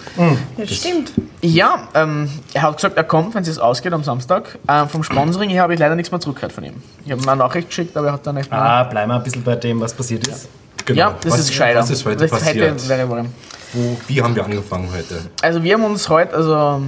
Ja, 0.57 0.67
stimmt. 0.67 1.13
Ja, 1.41 1.87
ähm, 1.93 2.29
er 2.53 2.63
hat 2.63 2.75
gesagt, 2.75 2.97
er 2.97 3.03
kommt, 3.03 3.35
wenn 3.35 3.43
es 3.43 3.59
ausgeht 3.59 3.93
am 3.93 4.03
Samstag. 4.03 4.57
Ähm, 4.67 4.89
vom 4.89 5.03
Sponsoring 5.03 5.49
her 5.49 5.63
habe 5.63 5.73
ich 5.73 5.79
leider 5.79 5.95
nichts 5.95 6.11
mehr 6.11 6.19
zurückgehört 6.19 6.53
von 6.53 6.63
ihm. 6.63 6.75
Ich 7.05 7.11
habe 7.11 7.21
ihm 7.21 7.29
eine 7.29 7.39
Nachricht 7.39 7.69
geschickt, 7.69 7.95
aber 7.95 8.07
er 8.07 8.13
hat 8.13 8.27
dann 8.27 8.35
nicht 8.35 8.51
mehr. 8.51 8.61
Ah, 8.61 8.83
bleiben 8.83 9.11
wir 9.11 9.15
ein 9.15 9.23
bisschen 9.23 9.43
bei 9.43 9.55
dem, 9.55 9.79
was 9.79 9.93
passiert 9.93 10.27
ist. 10.27 10.49
Genau. 10.85 10.99
Ja, 10.99 11.15
das 11.21 11.33
was, 11.33 11.39
ist 11.41 11.47
gescheiter. 11.49 11.79
Was 11.79 11.89
ist 11.89 12.05
heute 12.05 12.17
das 12.17 12.31
passiert? 12.31 12.71
Hätte, 12.71 12.89
wäre 12.89 13.09
wahr. 13.09 13.25
Wo, 13.73 13.97
wie 14.07 14.21
haben 14.21 14.35
wir 14.35 14.43
angefangen 14.43 14.89
heute? 14.93 15.21
Also 15.41 15.63
wir 15.63 15.73
haben 15.73 15.83
uns 15.83 16.09
heute, 16.09 16.35
also 16.35 16.81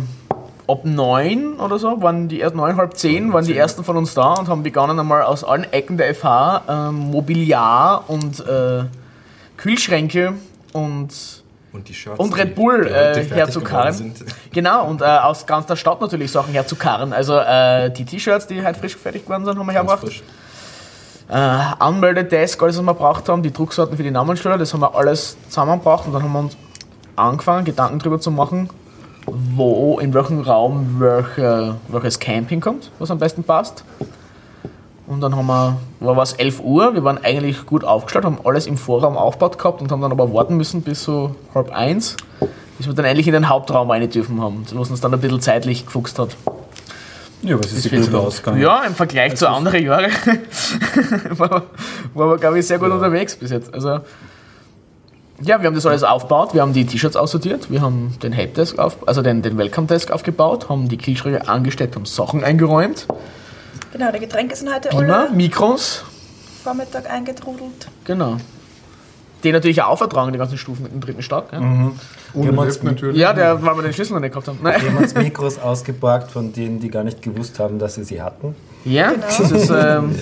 ab 0.68 0.82
neun 0.84 1.60
oder 1.60 1.80
so, 1.80 2.02
waren 2.02 2.28
die 2.28 2.40
erst 2.40 2.56
neun, 2.56 2.76
halb 2.78 2.98
zehn, 2.98 3.32
waren 3.34 3.46
die 3.46 3.58
ersten 3.58 3.84
von 3.84 3.98
uns 3.98 4.14
da 4.14 4.34
und 4.34 4.48
haben 4.48 4.64
begonnen 4.64 5.00
einmal 5.00 5.24
aus 5.24 5.44
allen 5.44 5.72
Ecken 5.72 5.98
der 5.98 6.14
FH 6.14 6.64
ähm, 6.68 6.96
Mobiliar 7.12 8.04
und 8.08 8.40
äh, 8.42 8.84
Kühlschränke 9.58 10.34
und 10.74 11.10
Und 11.76 11.90
die 11.90 11.94
Shirts, 11.94 12.20
und 12.20 12.38
Red 12.38 12.56
Bull 12.56 12.88
äh, 12.88 13.22
herzukarren. 13.26 14.14
Genau, 14.54 14.88
und 14.88 15.02
äh, 15.02 15.06
aus 15.06 15.46
ganz 15.46 15.66
der 15.66 15.76
Stadt 15.76 16.00
natürlich 16.00 16.32
Sachen 16.32 16.54
herzukarren. 16.54 17.12
Also 17.12 17.38
äh, 17.38 17.92
die 17.92 18.06
T-Shirts, 18.06 18.48
die 18.48 18.66
heute 18.66 18.80
frisch 18.80 18.96
fertig 18.96 19.24
geworden 19.24 19.44
sind, 19.44 19.60
haben 19.60 19.68
wir 19.68 19.74
Ganz 19.74 19.90
hergebracht. 19.90 20.00
frisch. 20.00 20.24
Äh, 21.28 21.34
Anmeldedesk, 21.34 22.62
alles 22.64 22.78
was 22.78 22.86
wir 22.86 22.94
braucht 22.94 23.28
haben, 23.28 23.44
die 23.44 23.52
Drucksorten 23.52 23.98
für 23.98 24.04
die 24.04 24.12
Namensschilder, 24.12 24.58
das 24.58 24.74
haben 24.74 24.80
wir 24.80 24.96
alles 24.96 25.36
zusammengebracht 25.50 26.06
und 26.08 26.14
dann 26.14 26.24
haben 26.24 26.32
wir 26.32 26.40
uns 26.40 26.56
angefangen, 27.18 27.66
Gedanken 27.66 28.00
darüber 28.00 28.20
zu 28.20 28.32
machen, 28.32 28.70
wo, 29.26 30.00
in 30.00 30.14
welchem 30.14 30.42
Raum 30.42 31.00
welche, 31.00 31.76
welches 31.90 32.20
Camping 32.20 32.62
kommt, 32.62 32.92
was 33.00 33.12
am 33.12 33.18
besten 33.20 33.44
passt. 33.44 33.84
Und 35.08 35.22
dann 35.22 35.36
haben 35.36 35.46
wir, 35.46 35.78
war 36.00 36.18
was 36.18 36.34
11 36.34 36.62
Uhr, 36.62 36.96
wir 36.96 37.04
waren 37.04 37.24
eigentlich 37.24 37.66
gut 37.66 37.84
aufgestellt, 37.84 38.26
haben 38.26 38.40
alles 38.44 38.66
im 38.66 38.78
Vorraum 38.78 39.18
aufgebaut 39.18 39.58
gehabt 39.60 39.82
und 39.82 39.92
haben 39.92 40.02
dann 40.02 40.12
aber 40.12 40.34
warten 40.34 40.58
müssen 40.58 40.82
bis 40.82 41.04
so 41.04 41.36
halb 41.54 41.72
eins, 41.72 42.18
bis 42.78 42.88
wir 42.88 42.94
dann 42.94 43.06
endlich 43.06 43.28
in 43.28 43.34
den 43.34 43.48
Hauptraum 43.48 43.92
rein 43.92 44.10
dürfen 44.10 44.42
haben, 44.42 44.66
was 44.74 44.90
uns 44.90 45.02
dann 45.02 45.14
ein 45.14 45.20
bisschen 45.20 45.42
zeitlich 45.42 45.86
gefuchst 45.86 46.18
hat. 46.18 46.36
Ja, 47.44 47.60
was 47.60 47.72
ist 47.72 47.92
gut. 47.92 48.14
Ausgang? 48.16 48.60
Ja, 48.60 48.84
im 48.84 48.96
Vergleich 48.96 49.36
zu 49.36 49.48
anderen 49.48 49.84
Jahren 49.84 50.12
war, 51.30 51.64
war 52.16 52.30
wir, 52.32 52.38
glaube 52.38 52.58
ich, 52.58 52.66
sehr 52.66 52.80
gut 52.80 52.90
unterwegs 52.90 53.36
bis 53.36 53.52
jetzt. 53.52 53.72
Also, 53.72 54.00
ja, 55.42 55.62
wir 55.62 55.68
haben 55.68 55.76
das 55.76 55.86
alles 55.86 56.04
aufgebaut, 56.04 56.56
wir 56.56 56.62
haben 56.62 56.74
die 56.74 56.86
T-Shirts 56.86 57.16
aussortiert, 57.16 57.70
wir 57.70 57.82
haben 57.82 58.16
den 58.24 58.32
Helpdesk 58.32 58.80
auf, 58.80 59.08
also 59.08 59.22
den, 59.22 59.44
den 59.44 59.58
Welcome 59.58 59.86
Desk 59.86 60.10
aufgebaut, 60.10 60.70
haben 60.70 60.88
die 60.88 60.98
Kühlschränke 60.98 61.48
angesteckt, 61.48 61.96
haben 61.96 62.06
Sachen 62.06 62.44
eingeräumt, 62.44 63.06
Genau, 63.98 64.12
die 64.12 64.20
Getränke 64.20 64.54
sind 64.58 64.74
heute 64.74 64.90
immer 64.90 65.20
alle 65.20 65.30
Mikros, 65.32 66.04
Vormittag 66.64 67.10
eingetrudelt. 67.10 67.88
genau. 68.04 68.36
Die 69.44 69.52
natürlich 69.52 69.82
auch 69.84 69.98
vertragen, 69.98 70.32
die 70.34 70.40
ganzen 70.40 70.58
Stufen 70.58 70.84
mit 70.84 70.92
dem 70.92 71.00
dritten 71.02 71.22
Stock. 71.22 71.46
Ja, 71.54 71.60
uns 72.34 72.66
Lift 72.66 72.84
natürlich. 72.84 73.16
ja 73.18 73.32
der, 73.32 73.62
weil 73.64 73.76
wir 73.76 73.84
den 73.84 73.94
Schlüssel 73.94 74.14
noch 74.14 74.20
nicht 74.20 74.32
gehabt 74.32 74.48
haben. 74.48 74.58
Nein. 74.64 74.82
Wir 74.82 74.90
haben 74.90 74.98
uns 74.98 75.14
Mikros 75.14 75.60
ausgeborgt 75.60 76.32
von 76.32 76.52
denen, 76.52 76.80
die 76.80 76.90
gar 76.90 77.04
nicht 77.04 77.22
gewusst 77.22 77.60
haben, 77.60 77.78
dass 77.80 77.94
sie 77.96 78.04
sie 78.04 78.22
hatten. 78.22 78.56
Ja, 78.86 79.12
Genau. 79.12 79.26
das 79.26 79.52
ist, 79.52 79.70
ähm, 79.70 80.16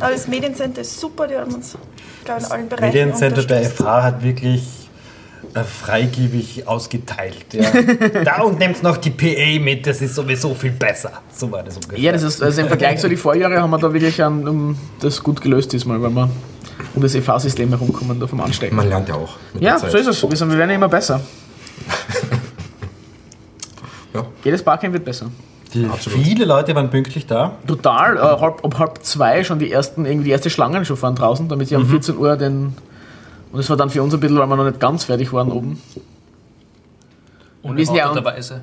Aber 0.00 0.10
das 0.12 0.26
Mediencenter 0.28 0.80
ist 0.82 0.98
super, 1.00 1.26
die 1.28 1.36
haben 1.36 1.54
uns, 1.54 1.78
glaube 2.24 2.40
ich, 2.40 2.46
in 2.46 2.52
allen 2.52 2.68
Bereichen 2.68 2.86
Mediencenter 2.86 3.44
der. 3.44 3.62
FH 3.70 4.02
hat 4.02 4.22
wirklich 4.24 4.83
freigebig 5.62 6.66
ausgeteilt. 6.66 7.52
Ja. 7.52 7.70
da 8.24 8.42
und 8.42 8.58
nehmt 8.58 8.82
noch 8.82 8.96
die 8.96 9.10
PA 9.10 9.62
mit, 9.62 9.86
das 9.86 10.02
ist 10.02 10.14
sowieso 10.14 10.54
viel 10.54 10.72
besser. 10.72 11.12
So 11.32 11.50
war 11.52 11.62
das 11.62 11.76
ungefähr. 11.76 11.98
Ja, 11.98 12.12
das 12.12 12.22
ist, 12.22 12.42
also 12.42 12.60
im 12.62 12.68
Vergleich 12.68 12.98
zu 12.98 13.08
den 13.08 13.18
Vorjahren 13.18 13.56
haben 13.60 13.70
wir 13.70 13.78
da 13.78 13.92
wirklich 13.92 14.22
an, 14.22 14.48
um, 14.48 14.76
das 15.00 15.22
gut 15.22 15.40
gelöst 15.40 15.72
diesmal, 15.72 16.02
weil 16.02 16.10
wir 16.10 16.28
um 16.94 17.02
das 17.02 17.14
EV-System 17.14 17.68
herumkommen, 17.68 18.18
da 18.18 18.26
vom 18.26 18.40
Anstecken. 18.40 18.76
Man 18.76 18.88
lernt 18.88 19.08
ja 19.08 19.14
auch. 19.14 19.36
Ja, 19.60 19.78
so 19.78 19.86
ist 19.86 20.06
es. 20.06 20.22
Wir, 20.28 20.36
sind, 20.36 20.50
wir 20.50 20.58
werden 20.58 20.70
immer 20.70 20.88
besser. 20.88 21.20
Ja. 24.14 24.24
Jedes 24.44 24.62
Barcamp 24.62 24.92
wird 24.92 25.04
besser. 25.04 25.26
absolut. 25.90 26.20
viele 26.20 26.44
Leute 26.44 26.74
waren 26.74 26.88
pünktlich 26.88 27.26
da. 27.26 27.56
Total. 27.66 28.16
Äh, 28.16 28.20
halb, 28.20 28.62
um 28.62 28.78
halb 28.78 29.02
zwei 29.02 29.42
schon 29.42 29.58
die 29.58 29.72
ersten, 29.72 30.06
irgendwie 30.06 30.26
die 30.26 30.30
erste 30.30 30.50
Schlangen 30.50 30.84
schon 30.84 30.96
fahren 30.96 31.16
draußen, 31.16 31.48
damit 31.48 31.68
sie 31.68 31.74
um 31.76 31.84
14 31.84 32.16
Uhr 32.16 32.36
den. 32.36 32.74
Und 33.54 33.58
das 33.58 33.70
war 33.70 33.76
dann 33.76 33.88
für 33.88 34.02
uns 34.02 34.12
ein 34.12 34.18
bisschen, 34.18 34.36
weil 34.36 34.48
wir 34.48 34.56
noch 34.56 34.64
nicht 34.64 34.80
ganz 34.80 35.04
fertig 35.04 35.32
waren 35.32 35.52
oben. 35.52 35.80
Unerwarteterweise. 37.62 38.62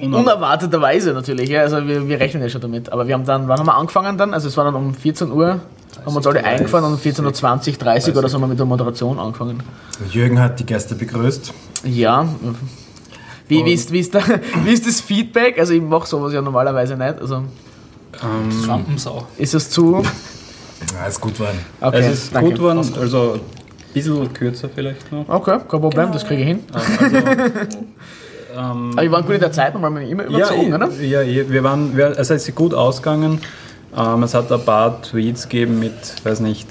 Unerwarteterweise 0.00 1.12
natürlich, 1.12 1.50
ja. 1.50 1.60
Also 1.60 1.86
wir, 1.86 2.08
wir 2.08 2.18
rechnen 2.18 2.42
ja 2.42 2.48
schon 2.48 2.62
damit. 2.62 2.90
Aber 2.90 3.06
wir 3.06 3.12
haben 3.12 3.26
dann, 3.26 3.48
wann 3.48 3.58
haben 3.58 3.66
wir 3.66 3.74
angefangen 3.76 4.16
dann? 4.16 4.32
Also 4.32 4.48
es 4.48 4.56
war 4.56 4.64
dann 4.64 4.74
um 4.76 4.94
14 4.94 5.30
Uhr, 5.30 5.46
haben 5.50 5.60
wir 6.06 6.16
uns 6.16 6.26
alle 6.26 6.42
eingefahren 6.42 6.86
und 6.86 6.94
um 6.94 6.98
14.20 6.98 7.72
Uhr, 7.72 7.78
30 7.80 8.16
oder 8.16 8.30
so 8.30 8.36
haben 8.36 8.44
wir 8.44 8.48
mit 8.48 8.58
der 8.58 8.64
Moderation 8.64 9.18
angefangen. 9.18 9.62
Jürgen 10.10 10.40
hat 10.40 10.58
die 10.58 10.64
Gäste 10.64 10.94
begrüßt. 10.94 11.52
Ja. 11.84 12.26
Wie, 13.46 13.62
wie, 13.62 13.74
ist, 13.74 13.92
wie, 13.92 14.00
ist 14.00 14.14
da, 14.14 14.22
wie 14.64 14.72
ist 14.72 14.86
das 14.86 15.02
Feedback? 15.02 15.58
Also 15.58 15.74
ich 15.74 15.82
mache 15.82 16.06
sowas 16.06 16.32
ja 16.32 16.40
normalerweise 16.40 16.96
nicht. 16.96 17.20
Also 17.20 17.42
Rampensau. 18.66 19.26
ist 19.36 19.52
es 19.52 19.68
zu. 19.68 20.02
Ja, 20.94 21.04
ist 21.06 21.20
gut 21.20 21.38
waren. 21.38 21.58
Okay, 21.78 21.98
es 21.98 22.24
ist 22.24 22.34
danke. 22.34 22.48
gut 22.48 22.58
geworden, 22.58 22.78
also 22.98 23.38
bisschen 23.92 24.32
kürzer 24.32 24.68
vielleicht 24.74 25.10
noch. 25.12 25.28
Okay, 25.28 25.58
kein 25.68 25.80
Problem, 25.80 26.12
das 26.12 26.26
kriege 26.26 26.42
ich 26.42 26.48
hin. 26.48 26.60
Also, 26.72 27.16
ähm, 28.56 28.90
Aber 28.92 29.02
wir 29.02 29.12
waren 29.12 29.24
gut 29.24 29.34
in 29.34 29.40
der 29.40 29.52
Zeit, 29.52 29.74
nochmal 29.74 30.02
immer 30.02 30.24
ja, 30.24 30.28
überzogen, 30.28 30.74
oder? 30.74 30.90
ja, 31.00 31.22
ja, 31.22 31.48
wir 31.48 31.64
waren, 31.64 31.96
wir, 31.96 32.06
also 32.06 32.34
es 32.34 32.48
ist 32.48 32.54
gut 32.54 32.74
ausgegangen. 32.74 33.40
Ähm, 33.96 34.22
es 34.22 34.34
hat 34.34 34.50
ein 34.52 34.64
paar 34.64 35.02
Tweets 35.02 35.48
gegeben 35.48 35.80
mit, 35.80 36.24
weiß 36.24 36.40
nicht, 36.40 36.68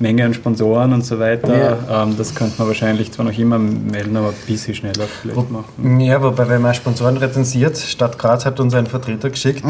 Menge 0.00 0.24
an 0.24 0.34
Sponsoren 0.34 0.92
und 0.92 1.04
so 1.04 1.18
weiter. 1.18 1.78
Ähm, 1.90 2.16
das 2.16 2.34
könnte 2.34 2.54
man 2.58 2.68
wahrscheinlich 2.68 3.12
zwar 3.12 3.24
noch 3.24 3.38
immer 3.38 3.58
melden, 3.58 4.16
aber 4.16 4.28
ein 4.28 4.34
bisschen 4.46 4.74
schneller 4.74 5.04
vielleicht 5.22 5.50
machen. 5.50 6.00
Ja, 6.00 6.22
wobei, 6.22 6.48
wenn 6.48 6.62
man 6.62 6.74
Sponsoren 6.74 7.16
rezensiert, 7.16 7.78
Stadt 7.78 8.18
Graz 8.18 8.44
hat 8.44 8.60
uns 8.60 8.74
einen 8.74 8.86
Vertreter 8.86 9.30
geschickt. 9.30 9.64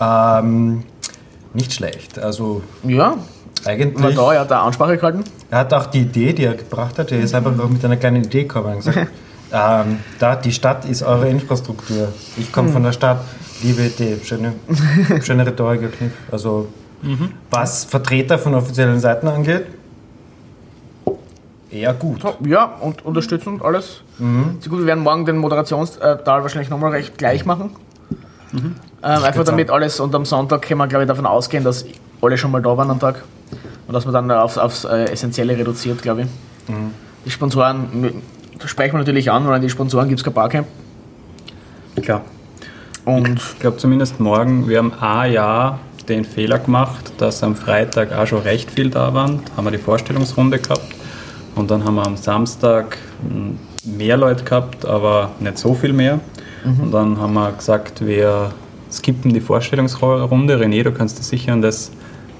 Ähm, 0.00 0.84
nicht 1.54 1.72
schlecht. 1.72 2.18
Also 2.18 2.62
Ja, 2.82 3.16
war 3.64 3.72
eigentlich. 3.72 4.14
da, 4.14 4.32
er 4.32 4.40
hat 4.40 4.50
da 4.50 4.62
Ansprache 4.62 4.96
gehalten. 4.96 5.24
Er 5.50 5.58
hat 5.58 5.74
auch 5.74 5.86
die 5.86 6.00
Idee, 6.00 6.32
die 6.32 6.44
er 6.44 6.54
gebracht 6.54 6.98
hat, 6.98 7.12
er 7.12 7.20
ist 7.20 7.34
einfach 7.34 7.52
mit 7.68 7.84
einer 7.84 7.96
kleinen 7.96 8.24
Idee 8.24 8.42
gekommen 8.42 8.74
und 8.74 8.76
gesagt, 8.76 8.98
ähm, 9.52 9.98
da, 10.18 10.36
die 10.36 10.52
Stadt 10.52 10.84
ist 10.84 11.02
eure 11.02 11.28
Infrastruktur. 11.28 12.08
Ich 12.36 12.52
komme 12.52 12.70
von 12.70 12.82
der 12.82 12.92
Stadt, 12.92 13.24
liebe 13.62 13.82
Idee, 13.82 14.18
schöne, 14.22 14.54
schöne 15.22 15.46
Rhetorik. 15.46 15.92
Kniff. 15.92 16.12
Also 16.30 16.68
was 17.50 17.84
Vertreter 17.84 18.38
von 18.38 18.54
offiziellen 18.54 19.00
Seiten 19.00 19.26
angeht, 19.26 19.66
eher 21.68 21.92
gut. 21.94 22.20
Ja, 22.46 22.76
und 22.80 23.04
unterstützen 23.04 23.54
und 23.54 23.62
alles. 23.62 24.02
Sehr 24.18 24.70
gut, 24.70 24.80
wir 24.80 24.86
werden 24.86 25.02
morgen 25.02 25.26
den 25.26 25.38
Moderationsteil 25.38 26.20
wahrscheinlich 26.24 26.70
nochmal 26.70 26.92
recht 26.92 27.18
gleich 27.18 27.44
machen. 27.44 27.70
Ähm, 28.52 28.74
einfach 29.02 29.44
damit 29.44 29.70
alles 29.70 29.98
und 29.98 30.14
am 30.14 30.24
Sonntag 30.24 30.62
können 30.62 30.78
wir, 30.78 30.86
glaube 30.86 31.04
ich, 31.04 31.08
davon 31.08 31.26
ausgehen, 31.26 31.64
dass 31.64 31.84
alle 32.20 32.36
schon 32.38 32.50
mal 32.50 32.62
da 32.62 32.76
waren 32.76 32.90
am 32.90 33.00
Tag. 33.00 33.24
Und 33.92 33.96
dass 33.96 34.06
man 34.06 34.14
dann 34.14 34.30
aufs, 34.30 34.56
aufs 34.56 34.84
äh, 34.84 35.04
Essentielle 35.12 35.54
reduziert, 35.54 36.00
glaube 36.00 36.22
ich. 36.22 36.26
Die 37.26 37.30
Sponsoren 37.30 38.22
sprechen 38.64 38.94
wir 38.94 39.00
natürlich 39.00 39.30
an, 39.30 39.46
weil 39.46 39.56
an 39.56 39.60
die 39.60 39.68
Sponsoren 39.68 40.08
gibt 40.08 40.20
es 40.20 40.24
kein 40.24 40.32
Barcamp. 40.32 40.66
Klar. 42.00 42.22
Und 43.04 43.38
Ich 43.38 43.58
glaube 43.58 43.76
zumindest 43.76 44.18
morgen, 44.18 44.66
wir 44.66 44.78
haben 44.78 44.94
ein 44.98 45.34
Jahr 45.34 45.78
den 46.08 46.24
Fehler 46.24 46.58
gemacht, 46.58 47.12
dass 47.18 47.42
am 47.42 47.54
Freitag 47.54 48.14
auch 48.14 48.26
schon 48.26 48.40
recht 48.40 48.70
viel 48.70 48.88
da 48.88 49.12
waren. 49.12 49.40
Haben 49.58 49.66
wir 49.66 49.72
die 49.72 49.76
Vorstellungsrunde 49.76 50.58
gehabt 50.58 50.94
und 51.54 51.70
dann 51.70 51.84
haben 51.84 51.96
wir 51.96 52.06
am 52.06 52.16
Samstag 52.16 52.96
mm, 53.28 53.96
mehr 53.98 54.16
Leute 54.16 54.42
gehabt, 54.42 54.86
aber 54.86 55.32
nicht 55.38 55.58
so 55.58 55.74
viel 55.74 55.92
mehr. 55.92 56.18
Und 56.64 56.92
dann 56.92 57.20
haben 57.20 57.34
wir 57.34 57.52
gesagt, 57.52 58.06
wir 58.06 58.52
skippen 58.90 59.34
die 59.34 59.40
Vorstellungsrunde. 59.42 60.56
René, 60.56 60.82
du 60.82 60.92
kannst 60.92 61.18
dich 61.18 61.26
sicher 61.26 61.52
an 61.52 61.60
das 61.60 61.90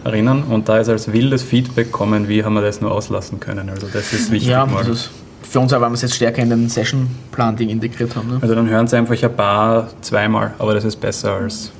erinnern. 0.04 0.44
Und 0.44 0.68
da 0.68 0.78
ist 0.78 0.88
als 0.88 1.12
wildes 1.12 1.42
Feedback 1.42 1.92
kommen, 1.92 2.28
wie 2.28 2.44
haben 2.44 2.54
wir 2.54 2.62
das 2.62 2.80
nur 2.80 2.92
auslassen 2.92 3.40
können. 3.40 3.68
Also 3.70 3.86
das 3.92 4.12
ist 4.12 4.30
wichtig 4.30 4.50
ja, 4.50 4.66
das 4.66 4.88
ist 4.88 5.10
für 5.42 5.60
uns 5.60 5.72
auch, 5.72 5.80
weil 5.80 5.90
wir 5.90 5.94
es 5.94 6.02
jetzt 6.02 6.14
stärker 6.14 6.42
in 6.42 6.50
den 6.50 6.68
Session-Plan-Ding 6.68 7.68
integriert 7.68 8.16
haben. 8.16 8.28
Ne? 8.28 8.38
Also 8.40 8.54
dann 8.54 8.68
hören 8.68 8.86
sie 8.88 8.96
einfach 8.96 9.22
ein 9.22 9.36
paar 9.36 9.88
zweimal, 10.00 10.54
aber 10.58 10.74
das 10.74 10.84
ist 10.84 10.96
besser 10.96 11.34
als 11.34 11.70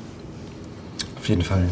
Auf 1.19 1.29
jeden 1.29 1.43
Fall. 1.43 1.65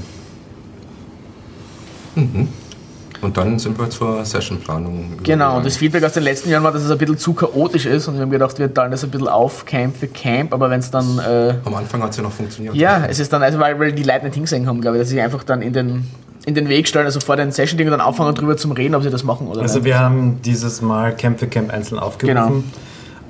Und 3.20 3.36
dann 3.36 3.58
sind 3.58 3.78
wir 3.78 3.90
zur 3.90 4.24
Sessionplanung. 4.24 5.18
Genau, 5.22 5.58
und 5.58 5.66
das 5.66 5.76
Feedback 5.76 6.02
aus 6.04 6.12
den 6.12 6.22
letzten 6.22 6.48
Jahren 6.48 6.62
war, 6.64 6.72
dass 6.72 6.82
es 6.82 6.90
ein 6.90 6.96
bisschen 6.96 7.18
zu 7.18 7.34
chaotisch 7.34 7.84
ist 7.84 8.08
und 8.08 8.14
wir 8.14 8.22
haben 8.22 8.30
gedacht, 8.30 8.58
wir 8.58 8.72
teilen 8.72 8.90
das 8.90 9.04
ein 9.04 9.10
bisschen 9.10 9.28
auf, 9.28 9.66
Camp 9.66 9.96
für 9.96 10.08
Camp, 10.08 10.54
aber 10.54 10.70
wenn 10.70 10.80
es 10.80 10.90
dann, 10.90 11.18
äh, 11.18 11.54
Am 11.64 11.74
Anfang 11.74 12.02
hat 12.02 12.10
es 12.10 12.16
ja 12.16 12.22
noch 12.22 12.32
funktioniert. 12.32 12.74
ja, 12.74 13.04
es 13.06 13.18
ist 13.18 13.32
dann, 13.32 13.42
also 13.42 13.58
weil, 13.58 13.78
weil 13.78 13.92
die 13.92 14.04
Leute 14.04 14.24
nicht 14.24 14.34
hingesehen 14.34 14.66
haben, 14.66 14.80
glaube 14.80 14.96
ich, 14.96 15.02
dass 15.02 15.08
sie 15.10 15.16
sich 15.16 15.22
einfach 15.22 15.44
dann 15.44 15.60
in 15.60 15.74
den, 15.74 16.04
in 16.46 16.54
den 16.54 16.68
Weg 16.68 16.88
stellen, 16.88 17.06
also 17.06 17.20
vor 17.20 17.36
den 17.36 17.52
Session-Ding 17.52 17.86
und 17.86 17.92
dann 17.92 18.00
anfangen 18.00 18.34
drüber 18.34 18.56
zum 18.56 18.72
Reden, 18.72 18.94
ob 18.94 19.02
sie 19.02 19.10
das 19.10 19.24
machen 19.24 19.46
oder 19.46 19.62
Also 19.62 19.76
nicht. 19.78 19.84
wir 19.84 19.98
haben 19.98 20.40
dieses 20.44 20.80
Mal 20.80 21.14
Camp 21.14 21.38
für 21.38 21.46
Camp 21.46 21.72
einzeln 21.72 21.98
aufgerufen, 21.98 22.64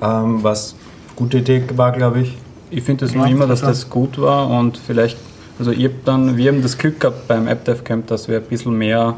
ähm, 0.01 0.39
was 0.43 0.75
gute 1.15 1.39
Idee 1.39 1.63
war, 1.75 1.91
glaube 1.91 2.21
ich. 2.21 2.37
Ich 2.69 2.83
finde 2.83 3.05
es 3.05 3.13
Ja, 3.13 3.19
noch 3.19 3.29
immer, 3.29 3.47
dass 3.47 3.61
das 3.61 3.89
gut 3.89 4.19
war 4.19 4.49
und 4.49 4.77
vielleicht, 4.77 5.17
also 5.59 5.71
ich 5.71 5.83
hab 5.85 6.05
dann, 6.05 6.37
wir 6.37 6.51
haben 6.51 6.61
das 6.61 6.77
Glück 6.77 6.99
gehabt 7.01 7.27
beim 7.27 7.47
AppDev 7.47 7.83
Camp, 7.83 8.07
dass 8.07 8.27
wir 8.29 8.37
ein 8.37 8.43
bisschen 8.43 8.77
mehr 8.77 9.15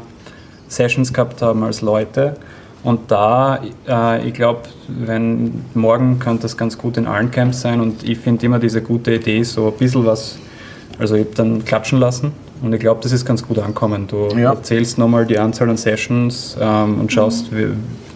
Sessions 0.68 1.12
gehabt 1.12 1.40
haben 1.40 1.62
als 1.62 1.80
Leute. 1.80 2.34
Und 2.82 3.10
da, 3.10 3.60
äh, 3.88 4.26
ich 4.28 4.34
glaube, 4.34 4.62
wenn 4.88 5.64
morgen 5.72 6.18
könnte 6.18 6.42
das 6.42 6.56
ganz 6.56 6.76
gut 6.76 6.96
in 6.96 7.06
allen 7.06 7.30
Camps 7.30 7.60
sein 7.62 7.80
und 7.80 8.02
ich 8.02 8.18
finde 8.18 8.44
immer 8.44 8.58
diese 8.58 8.82
gute 8.82 9.14
Idee, 9.14 9.42
so 9.44 9.68
ein 9.68 9.72
bisschen 9.78 10.04
was, 10.04 10.36
also 10.98 11.14
ich 11.14 11.24
habe 11.26 11.34
dann 11.36 11.64
klatschen 11.64 11.98
lassen 12.00 12.32
Und 12.64 12.72
ich 12.72 12.80
glaube, 12.80 13.00
das 13.02 13.12
ist 13.12 13.24
ganz 13.26 13.46
gut 13.46 13.58
ankommen. 13.58 14.06
Du 14.06 14.28
Ja. 14.36 14.50
erzählst 14.52 14.96
nochmal 14.98 15.26
die 15.26 15.38
Anzahl 15.38 15.68
an 15.68 15.76
Sessions 15.76 16.56
ähm, 16.60 17.00
und 17.00 17.12
schaust 17.12 17.54
wie, 17.54 17.68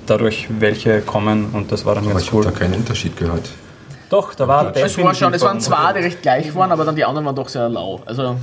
dadurch, 0.07 0.49
welche 0.59 1.01
kommen. 1.03 1.47
Und 1.53 1.71
das 1.71 1.85
war 1.85 1.95
dann 1.95 2.05
Aber 2.05 2.15
ganz 2.15 2.25
ich 2.25 2.29
habe 2.33 2.39
cool. 2.39 2.45
da 2.45 2.51
keinen 2.53 2.75
Unterschied 2.75 3.17
gehört. 3.17 3.49
Doch, 4.11 4.35
da 4.35 4.49
war 4.49 4.75
Es, 4.75 4.97
war 4.99 5.15
schon, 5.15 5.35
es 5.35 5.43
waren 5.43 5.61
zwei, 5.61 5.93
die 5.93 5.99
recht 6.01 6.23
gleich 6.23 6.55
waren, 6.55 6.73
aber 6.73 6.85
dann 6.87 6.97
die 6.97 7.05
anderen 7.05 7.27
waren 7.27 7.37
doch 7.37 7.49
sehr 7.49 7.69
lau. 7.69 8.01
Also, 8.07 8.37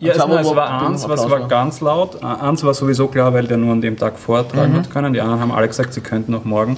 Ja, 0.00 0.12
es, 0.12 0.28
wo- 0.28 0.34
es 0.34 0.54
war 0.54 0.82
eins, 0.86 1.08
was 1.08 1.22
war 1.30 1.40
war. 1.40 1.48
ganz 1.48 1.80
laut. 1.80 2.22
Eins 2.22 2.62
war 2.62 2.74
sowieso 2.74 3.06
klar, 3.08 3.32
weil 3.32 3.46
der 3.46 3.56
nur 3.56 3.72
an 3.72 3.80
dem 3.80 3.96
Tag 3.96 4.18
vortragen 4.18 4.74
hat 4.76 4.90
können. 4.90 5.14
Die 5.14 5.20
anderen 5.22 5.40
haben 5.40 5.52
alle 5.52 5.66
gesagt, 5.68 5.94
sie 5.94 6.02
könnten 6.02 6.32
noch 6.32 6.44
morgen. 6.44 6.76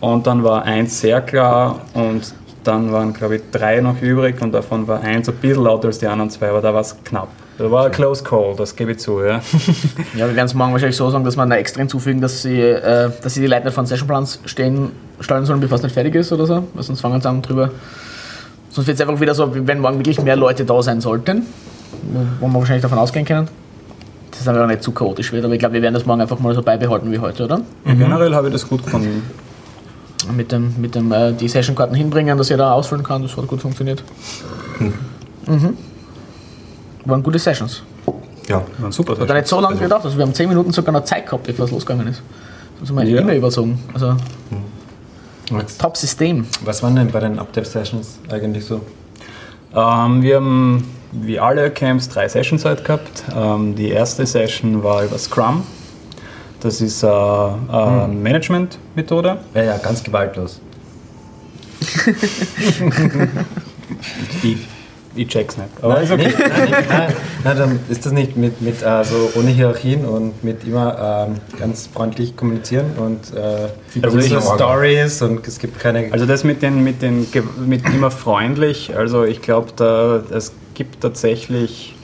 Und 0.00 0.26
dann 0.26 0.44
war 0.44 0.64
eins 0.64 1.00
sehr 1.00 1.22
klar 1.22 1.76
und 1.94 2.34
dann 2.62 2.92
waren, 2.92 3.14
glaube 3.14 3.36
ich, 3.36 3.42
drei 3.52 3.80
noch 3.80 4.02
übrig 4.02 4.40
und 4.42 4.52
davon 4.52 4.86
war 4.88 5.00
eins 5.00 5.28
ein 5.28 5.34
bisschen 5.36 5.62
lauter 5.64 5.88
als 5.88 5.98
die 5.98 6.06
anderen 6.06 6.28
zwei, 6.30 6.50
aber 6.50 6.60
da 6.60 6.74
war 6.74 6.80
es 6.82 6.96
knapp. 7.04 7.28
Da 7.56 7.70
war 7.70 7.86
ein 7.86 7.92
close 7.92 8.24
call, 8.24 8.54
das 8.56 8.74
gebe 8.74 8.92
ich 8.92 8.98
zu. 8.98 9.20
Ja. 9.20 9.40
ja, 10.14 10.26
wir 10.26 10.34
werden 10.34 10.46
es 10.46 10.54
morgen 10.54 10.72
wahrscheinlich 10.72 10.96
so 10.96 11.08
sagen, 11.10 11.24
dass 11.24 11.36
wir 11.36 11.46
da 11.46 11.54
extra 11.54 11.78
hinzufügen, 11.80 12.20
dass 12.20 12.42
sie, 12.42 12.60
äh, 12.60 13.10
dass 13.22 13.34
sie 13.34 13.40
die 13.40 13.48
nicht 13.48 13.70
von 13.70 13.86
Sessionplans 13.86 14.40
stehen, 14.44 14.90
stellen 15.20 15.46
sollen, 15.46 15.60
bevor 15.60 15.76
es 15.76 15.82
nicht 15.82 15.92
fertig 15.92 16.14
ist 16.16 16.32
oder 16.32 16.46
so. 16.46 16.64
Weil 16.74 16.82
sonst 16.82 17.00
fangen 17.00 17.20
sie 17.20 17.28
an 17.28 17.42
drüber. 17.42 17.70
Sonst 18.70 18.88
wird 18.88 18.96
es 18.96 19.06
einfach 19.06 19.20
wieder 19.20 19.34
so, 19.36 19.50
wenn 19.54 19.78
morgen 19.78 19.98
wirklich 19.98 20.20
mehr 20.20 20.34
Leute 20.34 20.64
da 20.64 20.82
sein 20.82 21.00
sollten, 21.00 21.46
wo, 22.40 22.48
wir 22.48 22.54
wahrscheinlich 22.54 22.82
davon 22.82 22.98
ausgehen 22.98 23.24
können, 23.24 23.48
dass 24.32 24.40
es 24.40 24.48
einfach 24.48 24.66
nicht 24.66 24.82
zu 24.82 24.90
chaotisch 24.90 25.32
wird. 25.32 25.44
Aber 25.44 25.54
ich 25.54 25.60
glaube, 25.60 25.74
wir 25.74 25.82
werden 25.82 25.94
das 25.94 26.06
morgen 26.06 26.22
einfach 26.22 26.40
mal 26.40 26.54
so 26.56 26.62
beibehalten 26.62 27.12
wie 27.12 27.20
heute, 27.20 27.44
oder? 27.44 27.60
Generell 27.84 28.34
habe 28.34 28.48
ich 28.48 28.52
das 28.52 28.68
gut 28.68 28.82
gefunden. 28.82 29.22
Mit 30.36 30.50
dem, 30.50 30.74
mit 30.80 30.96
dem 30.96 31.12
äh, 31.12 31.32
die 31.32 31.46
Sessionkarten 31.46 31.94
hinbringen, 31.94 32.36
dass 32.36 32.48
jeder 32.48 32.72
ausfüllen 32.72 33.04
kann, 33.04 33.22
das 33.22 33.36
hat 33.36 33.46
gut 33.46 33.60
funktioniert. 33.60 34.02
Mhm. 35.46 35.76
Waren 37.04 37.22
gute 37.22 37.38
Sessions. 37.38 37.82
Ja, 38.48 38.62
War 38.78 38.92
super. 38.92 39.18
Hat 39.18 39.28
ja 39.28 39.34
nicht 39.34 39.48
so 39.48 39.60
lange 39.60 39.76
gedacht, 39.76 40.04
also 40.04 40.16
wir 40.16 40.24
haben 40.24 40.34
10 40.34 40.48
Minuten 40.48 40.72
sogar 40.72 40.92
noch 40.92 41.04
Zeit 41.04 41.26
gehabt, 41.26 41.44
bevor 41.44 41.64
es 41.66 41.70
losgegangen 41.70 42.08
ist. 42.08 42.22
Das 42.80 42.88
haben 42.90 42.96
wir 42.96 43.04
Ja. 43.04 43.20
immer 43.20 43.34
überzogen. 43.34 43.78
Also, 43.92 44.16
Top-System. 45.78 46.46
Was 46.64 46.82
waren 46.82 46.96
denn 46.96 47.08
bei 47.10 47.20
den 47.20 47.38
Update-Sessions 47.38 48.18
eigentlich 48.30 48.64
so? 48.64 48.80
Ähm, 49.74 50.22
wir 50.22 50.36
haben 50.36 50.84
wie 51.12 51.38
alle 51.38 51.70
Camps 51.70 52.08
drei 52.08 52.28
Sessions 52.28 52.64
heute 52.64 52.82
gehabt. 52.82 53.24
Ähm, 53.34 53.74
die 53.74 53.90
erste 53.90 54.26
Session 54.26 54.82
war 54.82 55.04
über 55.04 55.18
Scrum. 55.18 55.62
Das 56.60 56.80
ist 56.80 57.02
äh, 57.02 57.06
eine 57.06 58.08
Management-Methode. 58.14 59.38
Ja, 59.54 59.62
ja, 59.62 59.76
ganz 59.78 60.02
gewaltlos. 60.02 60.60
Ich, 64.42 64.56
ich 65.16 65.28
check's 65.28 65.56
nicht. 65.56 65.68
Aber 65.80 65.94
Nein, 65.94 66.02
nicht, 66.18 66.38
nein, 66.38 66.64
nicht, 66.70 66.88
nein, 66.88 67.12
nein, 67.44 67.58
dann 67.58 67.78
ist 67.88 68.04
das 68.04 68.12
nicht 68.12 68.36
mit, 68.36 68.60
mit 68.60 68.82
äh, 68.82 69.04
so 69.04 69.30
ohne 69.36 69.50
Hierarchien 69.50 70.04
und 70.04 70.42
mit 70.42 70.64
immer 70.66 71.26
ähm, 71.28 71.36
ganz 71.58 71.86
freundlich 71.86 72.36
kommunizieren 72.36 72.86
und 72.96 73.36
äh, 73.36 73.68
Also 74.02 74.20
so 74.20 74.40
Stories 74.40 75.22
und 75.22 75.46
es 75.46 75.58
gibt 75.58 75.78
keine. 75.78 76.12
Also 76.12 76.26
das 76.26 76.44
mit 76.44 76.62
den, 76.62 76.82
mit 76.82 77.02
den 77.02 77.26
mit 77.66 77.84
immer 77.86 78.10
freundlich, 78.10 78.96
also 78.96 79.24
ich 79.24 79.40
glaube, 79.42 79.68
da 79.76 80.22
es 80.30 80.52
gibt 80.74 81.00
tatsächlich 81.00 81.94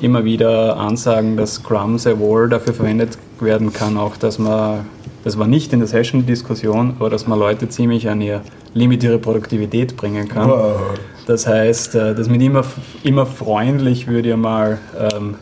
immer 0.00 0.24
wieder 0.24 0.76
Ansagen, 0.76 1.36
dass 1.36 1.54
Scrum 1.54 1.98
sehr 1.98 2.18
wohl 2.18 2.48
dafür 2.48 2.74
verwendet 2.74 3.18
werden 3.40 3.72
kann, 3.72 3.96
auch 3.96 4.16
dass 4.16 4.38
man, 4.38 4.86
das 5.24 5.38
war 5.38 5.46
nicht 5.46 5.72
in 5.72 5.80
der 5.80 5.88
Session-Diskussion, 5.88 6.94
aber 6.98 7.10
dass 7.10 7.26
man 7.26 7.38
Leute 7.38 7.68
ziemlich 7.68 8.08
an 8.08 8.20
ihr 8.20 8.42
Limit 8.74 9.02
ihre 9.02 9.18
Produktivität 9.18 9.96
bringen 9.96 10.28
kann. 10.28 10.50
Das 11.28 11.46
heißt, 11.46 11.94
äh, 11.94 12.14
das 12.14 12.26
mit 12.30 12.40
immer, 12.40 12.64
immer 13.04 13.26
freundlich 13.26 14.06
würde 14.06 14.30
ich 14.30 14.36
mal 14.36 14.78
ähm, 14.98 15.34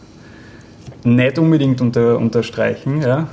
nicht 1.05 1.39
unbedingt 1.39 1.81
unter, 1.81 2.19
unterstreichen. 2.19 3.03
Ja. 3.03 3.29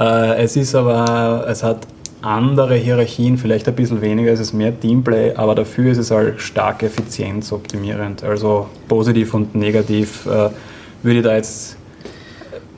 Äh, 0.00 0.42
es 0.42 0.56
ist 0.56 0.74
aber, 0.74 1.44
es 1.46 1.62
hat 1.62 1.86
andere 2.22 2.76
Hierarchien, 2.76 3.36
vielleicht 3.36 3.68
ein 3.68 3.74
bisschen 3.74 4.00
weniger, 4.00 4.32
es 4.32 4.40
ist 4.40 4.54
mehr 4.54 4.80
Teamplay, 4.80 5.34
aber 5.34 5.54
dafür 5.54 5.92
ist 5.92 5.98
es 5.98 6.10
halt 6.10 6.40
stark 6.40 6.82
effizienzoptimierend. 6.82 8.24
Also 8.24 8.66
positiv 8.88 9.34
und 9.34 9.54
negativ 9.54 10.24
äh, 10.24 10.48
würde 11.02 11.18
ich 11.18 11.22
da 11.22 11.36
jetzt 11.36 11.76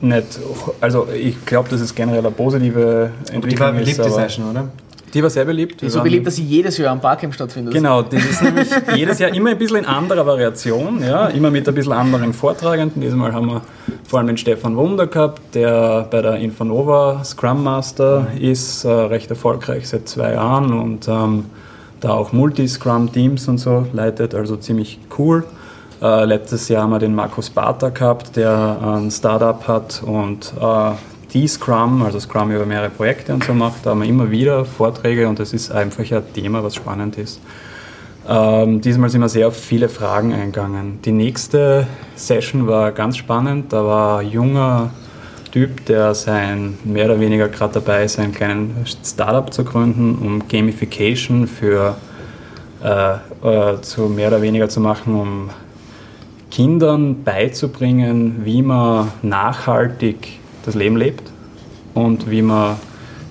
nicht, 0.01 0.37
also 0.81 1.07
ich 1.17 1.45
glaube, 1.45 1.69
dass 1.69 1.79
es 1.79 1.95
generell 1.95 2.19
eine 2.19 2.31
positive 2.31 3.11
Entwicklung 3.31 3.49
die 3.49 3.59
war 3.59 3.71
beliebt, 3.71 3.87
ist. 3.87 3.97
die 3.99 4.01
aber- 4.01 4.11
Session, 4.11 4.51
oder? 4.51 4.67
Die 5.17 5.23
war 5.23 5.31
sehr 5.31 5.45
beliebt. 5.45 5.81
Die 5.81 5.87
ist 5.87 5.93
so 5.93 6.03
beliebt, 6.03 6.27
dass 6.27 6.35
sie 6.35 6.43
jedes 6.43 6.77
Jahr 6.77 6.91
am 6.91 6.99
Barcamp 6.99 7.33
stattfindet. 7.33 7.73
Genau, 7.73 8.03
das 8.03 8.23
ist 8.23 8.43
nämlich 8.43 8.67
jedes 8.95 9.17
Jahr 9.17 9.33
immer 9.33 9.49
ein 9.49 9.57
bisschen 9.57 9.77
in 9.77 9.85
anderer 9.85 10.23
Variation, 10.27 11.01
ja, 11.01 11.25
immer 11.29 11.49
mit 11.49 11.67
ein 11.67 11.73
bisschen 11.73 11.93
anderen 11.93 12.33
Vortragenden. 12.33 13.01
Diesmal 13.01 13.33
haben 13.33 13.47
wir 13.47 13.61
vor 14.07 14.19
allem 14.19 14.27
den 14.27 14.37
Stefan 14.37 14.77
Wunder 14.77 15.07
gehabt, 15.07 15.55
der 15.55 16.07
bei 16.11 16.21
der 16.21 16.35
Infanova 16.35 17.23
Scrum 17.23 17.63
Master 17.63 18.27
ist, 18.39 18.83
äh, 18.83 18.89
recht 18.89 19.31
erfolgreich 19.31 19.89
seit 19.89 20.07
zwei 20.07 20.33
Jahren 20.33 20.71
und 20.71 21.07
ähm, 21.07 21.45
da 21.99 22.11
auch 22.11 22.31
Multi-Scrum-Teams 22.31 23.47
und 23.47 23.57
so 23.57 23.87
leitet, 23.93 24.35
also 24.35 24.55
ziemlich 24.55 24.99
cool. 25.17 25.45
Äh, 25.99 26.25
letztes 26.25 26.69
Jahr 26.69 26.83
haben 26.83 26.91
wir 26.91 26.99
den 26.99 27.15
Markus 27.15 27.49
Barter 27.49 27.89
gehabt, 27.89 28.35
der 28.35 28.77
ein 28.83 29.09
Startup 29.09 29.67
hat 29.67 30.03
und 30.05 30.53
äh, 30.61 30.91
die 31.33 31.47
Scrum, 31.47 32.01
also 32.01 32.19
Scrum 32.19 32.51
über 32.51 32.65
mehrere 32.65 32.89
Projekte 32.89 33.33
und 33.33 33.43
so 33.43 33.53
macht, 33.53 33.85
da 33.85 33.91
haben 33.91 34.01
wir 34.01 34.07
immer 34.07 34.31
wieder 34.31 34.65
Vorträge 34.65 35.27
und 35.27 35.39
das 35.39 35.53
ist 35.53 35.71
einfach 35.71 36.09
ein 36.11 36.23
Thema, 36.33 36.63
was 36.63 36.75
spannend 36.75 37.17
ist. 37.17 37.41
Ähm, 38.27 38.81
diesmal 38.81 39.09
sind 39.09 39.21
wir 39.21 39.29
sehr 39.29 39.47
auf 39.47 39.57
viele 39.57 39.87
Fragen 39.87 40.33
eingegangen. 40.33 40.99
Die 41.05 41.11
nächste 41.11 41.87
Session 42.15 42.67
war 42.67 42.91
ganz 42.91 43.17
spannend. 43.17 43.71
Da 43.71 43.85
war 43.85 44.19
ein 44.19 44.29
junger 44.29 44.91
Typ, 45.51 45.85
der 45.85 46.13
sein 46.13 46.77
mehr 46.83 47.05
oder 47.05 47.19
weniger 47.19 47.47
gerade 47.47 47.75
dabei 47.75 48.03
ist, 48.03 48.19
einen 48.19 48.33
kleinen 48.33 48.85
Startup 49.03 49.51
zu 49.53 49.63
gründen, 49.63 50.17
um 50.21 50.47
Gamification 50.47 51.47
für 51.47 51.95
äh, 52.83 53.13
äh, 53.43 53.81
zu 53.81 54.03
mehr 54.03 54.27
oder 54.27 54.41
weniger 54.41 54.67
zu 54.67 54.81
machen, 54.81 55.15
um 55.15 55.49
Kindern 56.51 57.23
beizubringen, 57.23 58.41
wie 58.43 58.61
man 58.61 59.11
nachhaltig 59.21 60.36
das 60.67 60.75
Leben 60.75 60.97
lebt 60.97 61.23
und 61.95 62.29
wie 62.29 62.41
man 62.43 62.75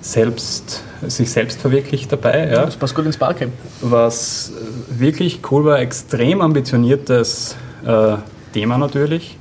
selbst, 0.01 0.83
sich 1.07 1.29
selbst 1.31 1.61
verwirklicht 1.61 2.11
dabei. 2.11 2.49
Ja. 2.51 2.65
Das 2.65 2.75
passt 2.75 2.95
gut 2.95 3.05
ins 3.05 3.17
Barcamp. 3.17 3.53
Was 3.81 4.51
äh, 4.51 4.99
wirklich 4.99 5.39
cool 5.51 5.63
war, 5.65 5.79
extrem 5.79 6.41
ambitioniertes 6.41 7.55
äh, 7.85 8.15
Thema 8.53 8.77
natürlich. 8.77 9.37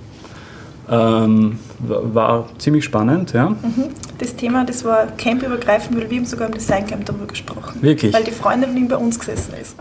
Ähm, 0.89 1.59
wa- 1.81 2.01
war 2.05 2.49
ziemlich 2.59 2.85
spannend, 2.85 3.33
ja. 3.33 3.55
Das 4.19 4.37
Thema, 4.37 4.65
das 4.65 4.85
war 4.85 5.09
campübergreifend, 5.17 5.99
weil 6.01 6.09
wir 6.09 6.19
haben 6.19 6.25
sogar 6.27 6.47
im 6.47 6.55
Design-Camp 6.55 7.05
darüber 7.07 7.27
gesprochen. 7.27 7.83
Wirklich. 7.83 8.15
Weil 8.15 8.23
die 8.23 8.31
Freundin 8.31 8.71
von 8.71 8.79
ihm 8.79 8.89
bei 8.89 8.97
uns 8.97 9.19
gesessen 9.19 9.55
ist. 9.61 9.75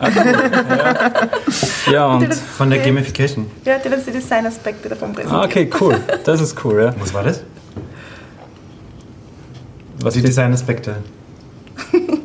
Ja, 1.92 2.18
Die 2.18 2.24
und 2.24 2.30
das- 2.32 2.40
Von 2.40 2.70
der 2.72 2.80
Gamification. 2.80 3.46
Ja, 3.66 3.78
die 3.78 3.90
hat 3.90 3.96
uns 3.98 4.06
die 4.06 4.12
Designaspekte 4.12 4.90
davon 4.90 5.14
präsentiert. 5.14 5.42
ah, 5.42 5.46
okay, 5.46 5.70
cool. 5.80 5.96
Das 6.24 6.42
ist 6.42 6.56
cool, 6.66 6.82
ja. 6.82 6.96
Was 7.00 7.14
war 7.14 7.24
das? 7.24 7.44
Was 10.02 10.14
Die 10.14 10.22
Designaspekte. 10.22 10.98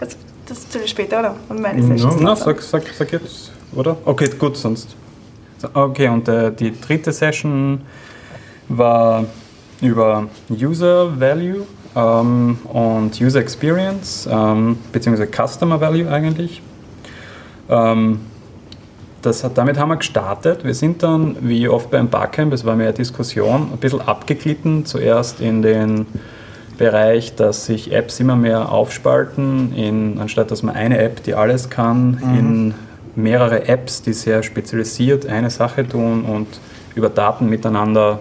Also, 0.00 0.16
das 0.46 0.64
erzähle 0.64 0.84
ich 0.84 0.90
später, 0.90 1.18
oder? 1.18 1.34
Und 1.48 1.60
meine 1.60 1.82
Mhm. 1.82 1.98
Sessions. 1.98 2.16
Na, 2.20 2.36
sag, 2.36 2.62
sag, 2.62 2.84
sag 2.96 3.12
jetzt, 3.12 3.50
oder? 3.74 3.96
Okay, 4.04 4.28
gut, 4.38 4.56
sonst. 4.56 4.94
So, 5.58 5.68
Okay, 5.74 6.08
und 6.08 6.28
äh, 6.28 6.52
die 6.52 6.72
dritte 6.80 7.10
Session 7.12 7.80
war 8.68 9.24
über 9.80 10.26
User 10.50 11.18
Value 11.18 11.62
ähm, 11.96 12.58
und 12.64 13.20
User 13.20 13.40
Experience, 13.40 14.28
ähm, 14.30 14.78
beziehungsweise 14.92 15.28
Customer 15.30 15.80
Value 15.80 16.08
eigentlich. 16.10 16.62
Ähm, 17.68 18.20
das 19.22 19.42
hat, 19.42 19.58
damit 19.58 19.78
haben 19.78 19.88
wir 19.88 19.96
gestartet. 19.96 20.64
Wir 20.64 20.74
sind 20.74 21.02
dann, 21.02 21.36
wie 21.40 21.68
oft 21.68 21.90
beim 21.90 22.08
Barcamp, 22.08 22.52
es 22.52 22.64
war 22.64 22.76
mehr 22.76 22.92
Diskussion, 22.92 23.70
ein 23.72 23.78
bisschen 23.78 24.00
abgeglitten. 24.02 24.86
Zuerst 24.86 25.40
in 25.40 25.60
den 25.62 26.06
Bereich, 26.78 27.34
dass 27.34 27.66
sich 27.66 27.92
Apps 27.92 28.20
immer 28.20 28.36
mehr 28.36 28.72
aufspalten, 28.72 29.74
in, 29.74 30.18
anstatt 30.18 30.50
dass 30.50 30.62
man 30.62 30.74
eine 30.76 30.98
App, 30.98 31.22
die 31.24 31.34
alles 31.34 31.68
kann, 31.68 32.18
in 32.38 32.74
mehrere 33.16 33.68
Apps, 33.68 34.00
die 34.00 34.12
sehr 34.12 34.42
spezialisiert 34.42 35.26
eine 35.26 35.50
Sache 35.50 35.86
tun 35.86 36.24
und 36.24 36.46
über 36.94 37.08
Daten 37.10 37.48
miteinander 37.48 38.20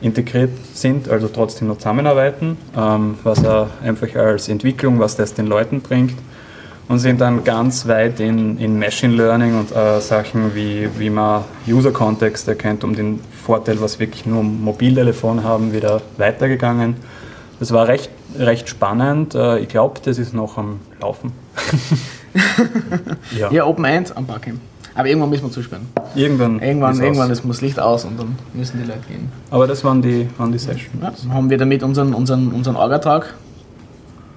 integriert 0.00 0.50
sind, 0.74 1.08
also 1.08 1.28
trotzdem 1.28 1.68
noch 1.68 1.78
zusammenarbeiten, 1.78 2.56
ähm, 2.76 3.16
was 3.22 3.42
er 3.42 3.70
einfach 3.82 4.14
als 4.16 4.48
Entwicklung, 4.48 4.98
was 4.98 5.16
das 5.16 5.34
den 5.34 5.46
Leuten 5.46 5.80
bringt. 5.80 6.14
Und 6.86 6.98
sind 6.98 7.22
dann 7.22 7.44
ganz 7.44 7.88
weit 7.88 8.20
in, 8.20 8.58
in 8.58 8.78
Machine 8.78 9.14
Learning 9.14 9.58
und 9.58 9.74
äh, 9.74 10.00
Sachen 10.02 10.54
wie, 10.54 10.86
wie 10.98 11.08
man 11.08 11.44
User-Kontext 11.66 12.46
erkennt, 12.46 12.84
um 12.84 12.94
den 12.94 13.20
Vorteil, 13.42 13.80
was 13.80 13.98
wirklich 13.98 14.26
nur 14.26 14.42
Mobiltelefon 14.42 15.44
haben, 15.44 15.72
wieder 15.72 16.02
weitergegangen. 16.18 16.96
Das 17.60 17.72
war 17.72 17.86
recht, 17.88 18.10
recht 18.38 18.68
spannend. 18.68 19.34
Äh, 19.34 19.58
ich 19.60 19.68
glaube, 19.68 20.00
das 20.04 20.18
ist 20.18 20.34
noch 20.34 20.58
am 20.58 20.80
Laufen. 21.00 21.32
ja. 23.38 23.50
Ja, 23.50 23.64
Open 23.66 23.84
End 23.84 24.16
am 24.16 24.26
Barcamp. 24.26 24.60
Aber 24.96 25.08
irgendwann 25.08 25.30
müssen 25.30 25.44
wir 25.44 25.50
zuspielen. 25.50 25.88
Irgendwann. 26.14 26.60
Irgendwann, 26.60 26.92
ist 26.94 27.00
irgendwann 27.00 27.30
aus. 27.30 27.38
ist, 27.38 27.44
muss 27.44 27.60
Licht 27.60 27.80
aus 27.80 28.04
und 28.04 28.18
dann 28.18 28.36
müssen 28.52 28.78
die 28.80 28.86
Leute 28.86 29.00
gehen. 29.08 29.30
Aber 29.50 29.66
das 29.66 29.82
waren 29.82 30.00
die, 30.02 30.28
waren 30.38 30.52
die 30.52 30.58
Sessions. 30.58 30.86
Ja, 31.02 31.12
dann 31.20 31.34
haben 31.34 31.50
wir 31.50 31.58
damit 31.58 31.82
unseren, 31.82 32.14
unseren, 32.14 32.52
unseren 32.52 32.76
Orga-Tag. 32.76 33.34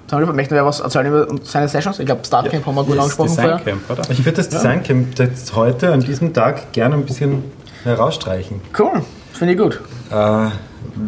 Jetzt 0.04 0.14
haben 0.14 0.26
wir- 0.26 0.34
Möchten 0.34 0.56
wir 0.56 0.66
was 0.66 0.80
erzählen 0.80 1.08
über 1.08 1.28
seine 1.44 1.68
Sessions? 1.68 2.00
Ich 2.00 2.06
glaube, 2.08 2.22
Startcamp 2.26 2.66
haben 2.66 2.76
wir 2.76 2.84
gut 2.86 2.98
angesprochen 2.98 3.30
Design 3.30 3.46
vorher. 3.50 3.66
Camp, 3.66 3.90
oder? 3.90 4.02
Ich 4.10 4.20
würde 4.26 4.38
das 4.38 4.50
Designcamp 4.50 5.20
jetzt 5.20 5.56
heute 5.56 5.92
an 5.94 6.00
diesem 6.00 6.34
Tag 6.34 6.72
gerne 6.72 6.96
ein 6.96 7.06
bisschen 7.06 7.44
herausstreichen. 7.84 8.62
Cool, 8.80 9.04
finde 9.34 9.54
ich 9.54 9.60
gut. 9.60 9.80
Äh, 10.10 10.50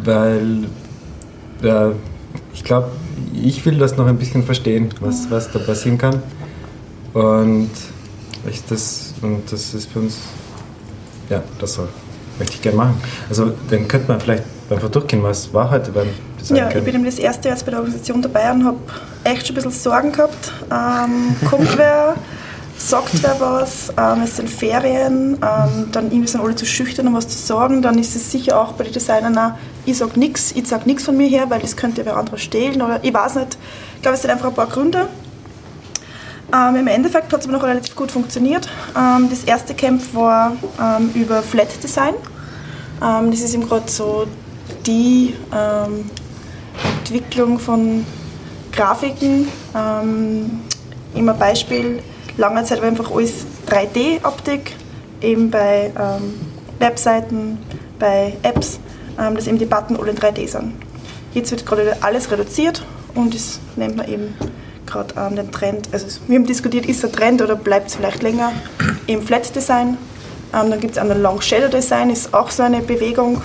weil 0.04 0.64
äh, 1.62 1.90
ich 2.52 2.64
glaube, 2.64 2.90
ich 3.32 3.64
will 3.64 3.78
das 3.78 3.96
noch 3.96 4.06
ein 4.06 4.18
bisschen 4.18 4.42
verstehen, 4.44 4.90
was, 5.00 5.30
was 5.30 5.50
da 5.50 5.58
passieren 5.58 5.98
kann. 5.98 6.22
Und 7.12 7.70
ich 8.48 8.64
das, 8.66 9.14
und 9.22 9.50
das 9.50 9.74
ist 9.74 9.90
für 9.90 10.00
uns, 10.00 10.18
ja, 11.28 11.42
das 11.58 11.74
soll, 11.74 11.88
möchte 12.38 12.54
ich 12.54 12.62
gerne 12.62 12.76
machen. 12.76 13.00
Also 13.28 13.52
dann 13.68 13.88
könnte 13.88 14.08
man 14.08 14.20
vielleicht 14.20 14.44
einfach 14.70 14.88
durchgehen, 14.88 15.22
was 15.22 15.52
war 15.52 15.70
heute 15.70 15.90
beim 15.90 16.08
Ja, 16.48 16.68
ich 16.70 16.84
bin 16.84 16.94
eben 16.94 17.04
das 17.04 17.18
erste 17.18 17.48
Jahr 17.48 17.58
bei 17.58 17.70
der 17.70 17.80
Organisation 17.80 18.22
dabei 18.22 18.52
und 18.52 18.64
habe 18.64 18.78
echt 19.24 19.46
schon 19.46 19.54
ein 19.54 19.62
bisschen 19.62 19.72
Sorgen 19.72 20.12
gehabt. 20.12 20.52
Ähm, 20.70 21.34
kommt 21.48 21.76
wer, 21.76 22.14
sagt 22.78 23.10
wer 23.22 23.36
was, 23.40 23.92
ähm, 23.96 24.22
es 24.24 24.36
sind 24.36 24.48
Ferien, 24.48 25.34
ähm, 25.34 25.88
dann 25.92 26.06
irgendwie 26.06 26.28
sind 26.28 26.40
alle 26.40 26.54
zu 26.54 26.66
schüchtern, 26.66 27.08
um 27.08 27.14
was 27.14 27.28
zu 27.28 27.38
sagen. 27.38 27.82
Dann 27.82 27.98
ist 27.98 28.14
es 28.16 28.30
sicher 28.30 28.60
auch 28.60 28.72
bei 28.72 28.84
den 28.84 28.92
Designern, 28.92 29.36
auch, 29.36 29.52
ich 29.86 29.98
sage 29.98 30.18
nichts, 30.18 30.52
ich 30.52 30.66
sage 30.66 30.84
nichts 30.86 31.04
von 31.04 31.16
mir 31.16 31.28
her, 31.28 31.46
weil 31.48 31.60
das 31.60 31.76
könnte 31.76 32.04
wer 32.04 32.16
anderes 32.16 32.42
stehlen 32.42 32.82
oder 32.82 33.02
ich 33.02 33.12
weiß 33.12 33.36
nicht. 33.36 33.58
Ich 33.96 34.02
glaube, 34.02 34.16
es 34.16 34.22
sind 34.22 34.30
einfach 34.30 34.48
ein 34.48 34.54
paar 34.54 34.66
Gründe. 34.66 35.08
Ähm, 36.52 36.76
Im 36.76 36.86
Endeffekt 36.88 37.32
hat 37.32 37.40
es 37.40 37.46
aber 37.46 37.56
noch 37.56 37.62
relativ 37.62 37.94
gut 37.94 38.10
funktioniert. 38.10 38.68
Ähm, 38.96 39.28
das 39.30 39.44
erste 39.44 39.74
Camp 39.74 40.02
war 40.14 40.52
ähm, 40.80 41.10
über 41.14 41.42
Flat 41.42 41.82
Design. 41.82 42.14
Ähm, 43.02 43.30
das 43.30 43.40
ist 43.40 43.54
eben 43.54 43.68
gerade 43.68 43.88
so 43.90 44.26
die 44.86 45.34
ähm, 45.54 46.10
Entwicklung 46.98 47.58
von 47.58 48.04
Grafiken. 48.72 49.48
Ähm, 49.76 50.60
immer 51.14 51.34
Beispiel, 51.34 52.02
lange 52.36 52.64
Zeit 52.64 52.80
war 52.80 52.88
einfach 52.88 53.10
alles 53.10 53.46
3D-Optik, 53.68 54.74
eben 55.20 55.50
bei 55.50 55.92
Webseiten, 56.78 57.58
bei 57.98 58.36
Apps, 58.42 58.78
dass 59.34 59.46
eben 59.46 59.58
die 59.58 59.66
Button 59.66 59.96
alle 59.96 60.10
in 60.10 60.18
3D 60.18 60.48
sind. 60.48 60.72
Jetzt 61.34 61.50
wird 61.50 61.66
gerade 61.66 61.96
alles 62.00 62.30
reduziert 62.30 62.84
und 63.14 63.34
das 63.34 63.60
nennt 63.76 63.96
man 63.96 64.08
eben 64.08 64.34
gerade 64.86 65.14
ähm, 65.16 65.36
den 65.36 65.52
Trend. 65.52 65.88
Also 65.92 66.06
wir 66.26 66.38
haben 66.38 66.46
diskutiert, 66.46 66.86
ist 66.86 67.04
ein 67.04 67.12
Trend 67.12 67.42
oder 67.42 67.56
bleibt 67.56 67.88
es 67.88 67.96
vielleicht 67.96 68.22
länger 68.22 68.52
im 69.06 69.22
Flat 69.22 69.54
Design. 69.54 69.96
Ähm, 70.52 70.70
dann 70.70 70.80
gibt 70.80 70.96
es 70.96 70.98
auch 70.98 71.08
ein 71.08 71.22
Long 71.22 71.40
Shadow 71.40 71.68
Design, 71.68 72.10
ist 72.10 72.34
auch 72.34 72.50
so 72.50 72.62
eine 72.62 72.80
Bewegung. 72.80 73.40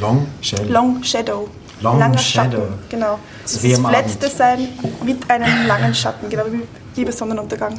Long 0.00 0.26
Shell. 0.40 0.70
Long 0.70 1.02
Shadow. 1.02 1.48
Long 1.82 1.98
Langer 1.98 2.18
Shadow. 2.18 2.58
Schatten, 2.58 2.78
genau. 2.88 3.18
Das 3.42 3.62
ist 3.62 3.78
Flat 3.78 3.94
Abend. 3.94 4.22
Design 4.22 4.68
mit 5.04 5.30
einem 5.30 5.66
langen 5.66 5.94
Schatten, 5.94 6.28
genau 6.30 6.44
wie, 6.50 6.62
wie 6.94 7.04
bei 7.04 7.10
Sonnenuntergang. 7.10 7.78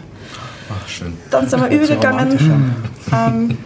Ach, 0.69 0.87
schön. 0.87 1.17
Dann 1.31 1.49
sind 1.49 1.61
wir 1.61 1.69
übergegangen. 1.69 2.75
Ähm, 3.11 3.57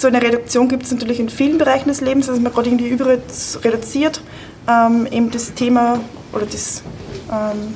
so 0.00 0.08
eine 0.08 0.22
Reduktion 0.22 0.68
gibt 0.68 0.84
es 0.84 0.92
natürlich 0.92 1.18
in 1.20 1.28
vielen 1.28 1.58
Bereichen 1.58 1.88
des 1.88 2.00
Lebens, 2.00 2.28
also 2.28 2.40
man 2.40 2.52
gerade 2.52 2.68
irgendwie 2.70 2.88
überreduziert. 2.88 4.20
Ähm, 4.68 5.06
eben 5.10 5.30
das 5.30 5.54
Thema 5.54 5.98
oder 6.32 6.46
das 6.46 6.82
ähm, 7.30 7.74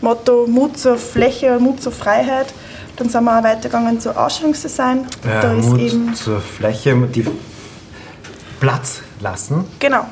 Motto 0.00 0.46
Mut 0.46 0.78
zur 0.78 0.96
Fläche, 0.98 1.58
Mut 1.58 1.82
zur 1.82 1.92
Freiheit. 1.92 2.52
Dann 2.96 3.08
sind 3.08 3.24
wir 3.24 3.38
auch 3.38 3.44
weitergegangen 3.44 3.98
zu 4.00 4.16
Ausstellungsdesign. 4.16 5.06
da 5.22 5.52
Äh, 5.52 5.58
ist 5.58 5.66
Mut 5.68 5.80
eben, 5.80 6.14
zur 6.14 6.40
Fläche, 6.40 6.94
die 7.14 7.24
Platz 8.60 9.00
lassen. 9.20 9.64
genau, 9.78 10.04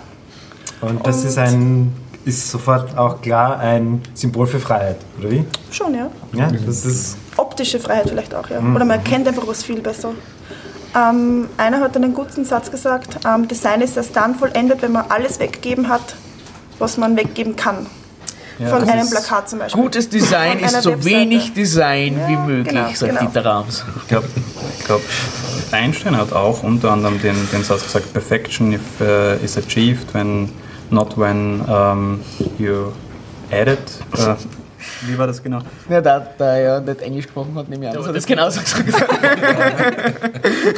Und 0.80 1.06
das 1.06 1.18
Und- 1.18 1.26
ist 1.26 1.38
ein 1.38 1.92
ist 2.24 2.50
sofort 2.50 2.98
auch 2.98 3.20
klar 3.22 3.61
ein 3.61 4.02
Symbol 4.14 4.48
für 4.48 4.59
Freiheit, 4.59 4.96
oder 5.20 5.30
wie? 5.30 5.44
schon, 5.70 5.94
ja. 5.94 6.11
Ja, 6.32 6.50
das 6.66 6.85
ist 6.85 7.16
optische 7.37 7.78
Freiheit 7.78 8.09
vielleicht 8.09 8.35
auch, 8.35 8.50
ja. 8.50 8.61
Mhm. 8.61 8.74
Oder 8.74 8.85
man 8.85 8.98
erkennt 8.98 9.28
einfach 9.28 9.46
was 9.46 9.62
viel 9.62 9.80
besser. 9.80 10.11
Ähm, 10.96 11.48
einer 11.59 11.80
hat 11.80 11.94
dann 11.94 12.04
einen 12.04 12.14
guten 12.14 12.44
Satz 12.44 12.70
gesagt, 12.70 13.18
ähm, 13.26 13.46
Design 13.48 13.80
ist 13.82 13.96
erst 13.96 14.16
dann 14.16 14.35
vollendet, 14.35 14.80
wenn 14.82 14.92
man 14.92 15.04
alles 15.11 15.38
weggegeben 15.38 15.88
hat, 15.88 16.16
was 16.78 16.96
man 16.96 17.16
weggeben 17.16 17.54
kann. 17.56 17.87
Von 18.59 18.80
das 18.80 18.88
einem 18.88 19.11
Plakat 19.11 19.50
zum 19.50 19.59
Beispiel. 19.59 19.82
Gutes 19.82 20.09
Design 20.09 20.59
Von 20.61 20.68
ist 20.68 20.82
so 20.82 20.92
Webseite. 20.92 21.14
wenig 21.14 21.52
Design 21.52 22.18
wie 22.26 22.32
Ja, 22.32 22.38
möglich, 22.38 22.74
genau, 22.74 22.88
sagt 22.94 23.00
genau. 23.11 23.20
Dieter 23.20 23.44
Rams. 23.44 23.85
Ich 24.00 24.09
glaube, 24.09 24.28
glaub, 24.87 25.02
Einstein 25.72 26.16
hat 26.16 26.32
auch 26.32 26.62
unter 26.62 26.92
anderem 26.92 27.20
den, 27.20 27.37
den 27.52 27.62
Satz 27.62 27.82
gesagt, 27.82 28.11
Perfection 28.14 28.72
if, 28.72 28.80
uh, 29.02 29.35
is 29.44 29.59
achieved 29.59 30.14
when 30.14 30.50
not 30.88 31.18
when 31.18 31.61
um, 31.68 32.22
you 32.59 32.92
add 33.50 33.70
it. 33.70 33.78
Äh, 34.18 34.37
wie 35.02 35.16
war 35.18 35.26
das 35.26 35.42
genau? 35.42 35.60
Ja, 35.88 36.00
da, 36.00 36.26
da 36.38 36.56
er 36.56 36.62
ja 36.62 36.80
nicht 36.80 37.00
Englisch 37.02 37.24
gesprochen 37.26 37.54
hat, 37.56 37.68
nehme 37.68 37.84
ich 37.84 37.90
an, 37.90 37.96
das 37.96 38.06
hat 38.06 38.16
das 38.16 38.26
genauso 38.26 38.60
gesagt. 38.60 38.84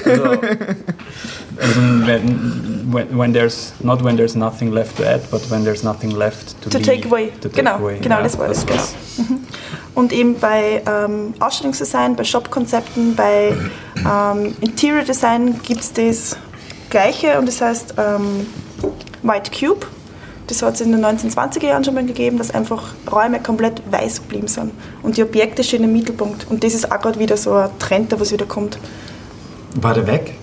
Also, 0.04 0.24
also 1.60 1.80
when, 2.06 2.86
when, 2.92 3.18
when 3.18 3.32
there's 3.32 3.72
not 3.80 4.02
when 4.02 4.16
there's 4.16 4.34
nothing 4.36 4.72
left 4.72 4.96
to 4.96 5.04
add, 5.04 5.20
but 5.30 5.40
when 5.50 5.64
there's 5.64 5.82
nothing 5.82 6.10
left 6.12 6.60
to, 6.62 6.70
To 6.70 6.78
leave, 6.78 6.86
take 6.86 7.04
away. 7.06 7.30
to 7.40 7.48
take 7.48 7.56
Genau, 7.56 7.76
away. 7.76 7.98
genau, 8.00 8.22
das 8.22 8.38
war 8.38 8.48
das, 8.48 8.64
genau. 8.64 8.82
Und 9.94 10.12
eben 10.12 10.38
bei 10.38 10.82
ähm, 10.86 11.34
Ausstellungsdesign, 11.40 12.14
bei 12.14 12.22
Shopkonzepten, 12.24 13.16
bei 13.16 13.52
ähm, 13.96 14.54
Interior 14.60 15.02
Design 15.02 15.60
gibt 15.62 15.80
es 15.80 15.92
das 15.92 16.36
Gleiche 16.90 17.38
und 17.38 17.46
das 17.46 17.60
heißt 17.60 17.94
ähm, 17.98 18.46
White 19.22 19.50
Cube. 19.50 19.86
Das 20.48 20.62
hat 20.62 20.74
es 20.74 20.80
in 20.80 20.92
den 20.92 21.04
1920er 21.04 21.66
Jahren 21.66 21.84
schon 21.84 21.94
mal 21.94 22.04
gegeben, 22.04 22.38
dass 22.38 22.50
einfach 22.50 22.94
Räume 23.10 23.40
komplett 23.40 23.82
weiß 23.90 24.22
geblieben 24.22 24.48
sind. 24.48 24.72
Und 25.02 25.16
die 25.18 25.22
Objekte 25.22 25.62
stehen 25.62 25.84
im 25.84 25.92
Mittelpunkt. 25.92 26.46
Und 26.50 26.64
das 26.64 26.74
ist 26.74 26.90
auch 26.90 27.00
gerade 27.00 27.18
wieder 27.18 27.36
so 27.36 27.52
ein 27.52 27.70
Trend, 27.78 28.10
der 28.12 28.18
was 28.18 28.32
wieder 28.32 28.46
kommt. 28.46 28.78
war 29.80 29.92
der 29.94 30.06
weg? 30.06 30.34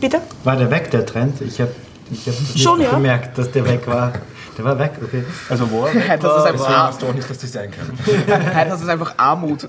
Bitte? 0.00 0.20
War 0.44 0.56
der 0.56 0.70
weg 0.70 0.90
der 0.90 1.06
Trend? 1.06 1.40
Ich 1.42 1.60
habe 1.60 1.70
ich 2.10 2.26
hab 2.26 2.40
nicht 2.40 2.58
Schon, 2.58 2.80
ja. 2.80 2.90
gemerkt, 2.90 3.38
dass 3.38 3.50
der 3.52 3.64
weg 3.66 3.86
war. 3.86 4.14
Der 4.62 4.64
war 4.70 4.78
weg, 4.78 4.92
okay. 5.02 5.24
Also 5.48 5.70
wo 5.70 5.84
er 5.86 5.94
Heute 5.94 6.08
hast 6.10 6.22
du 6.22 6.28
es 6.28 6.34
Deswegen 6.44 6.64
einfach, 6.64 6.82
hast 6.88 7.02
du 7.02 7.06
auch 7.06 7.14
nicht 7.14 7.30
das 7.30 7.38
Design 7.38 7.70
können. 7.70 7.98
heute 8.54 8.70
hast 8.70 8.80
du 8.80 8.84
es 8.84 8.88
einfach 8.90 9.14
Armut. 9.16 9.62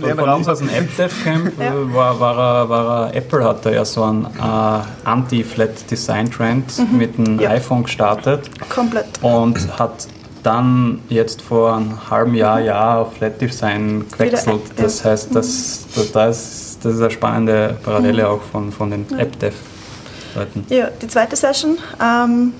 Von, 0.00 0.18
von 0.18 0.28
uns 0.30 0.48
aus 0.48 0.58
dem 0.60 0.68
App-Dev-Camp 0.70 1.52
Ja. 1.60 1.66
äh, 1.74 1.94
war, 1.94 2.18
war, 2.20 2.38
er, 2.38 2.68
war 2.68 3.06
er, 3.10 3.14
Apple 3.16 3.44
hat 3.44 3.66
da 3.66 3.70
ja 3.70 3.84
so 3.84 4.02
einen 4.04 4.24
äh, 4.24 4.80
Anti-Flat-Design-Trend 5.04 6.92
mit 6.92 7.18
dem 7.18 7.34
Mhm. 7.34 7.40
Ja. 7.40 7.50
iPhone 7.50 7.82
gestartet 7.84 8.48
Komplett. 8.68 9.06
und 9.22 9.78
hat 9.78 10.06
dann 10.42 11.00
jetzt 11.10 11.42
vor 11.42 11.76
einem 11.76 12.10
halben 12.10 12.34
Jahr, 12.34 12.60
Jahr 12.60 12.98
auf 13.00 13.14
Flat 13.14 13.38
Design 13.40 14.06
gewechselt. 14.10 14.60
Das 14.76 15.04
heißt, 15.04 15.34
das, 15.34 15.86
das, 15.94 16.12
das, 16.12 16.38
ist, 16.40 16.84
das 16.84 16.94
ist 16.94 17.00
eine 17.00 17.10
spannende 17.10 17.76
Parallele 17.84 18.22
Mhm. 18.24 18.28
auch 18.30 18.40
von, 18.50 18.72
von 18.72 18.90
den 18.90 19.06
App-Dev-Leuten. 19.18 20.64
Ja, 20.70 20.88
die 21.00 21.08
zweite 21.08 21.36
Session. 21.36 21.76
Ähm, 22.02 22.54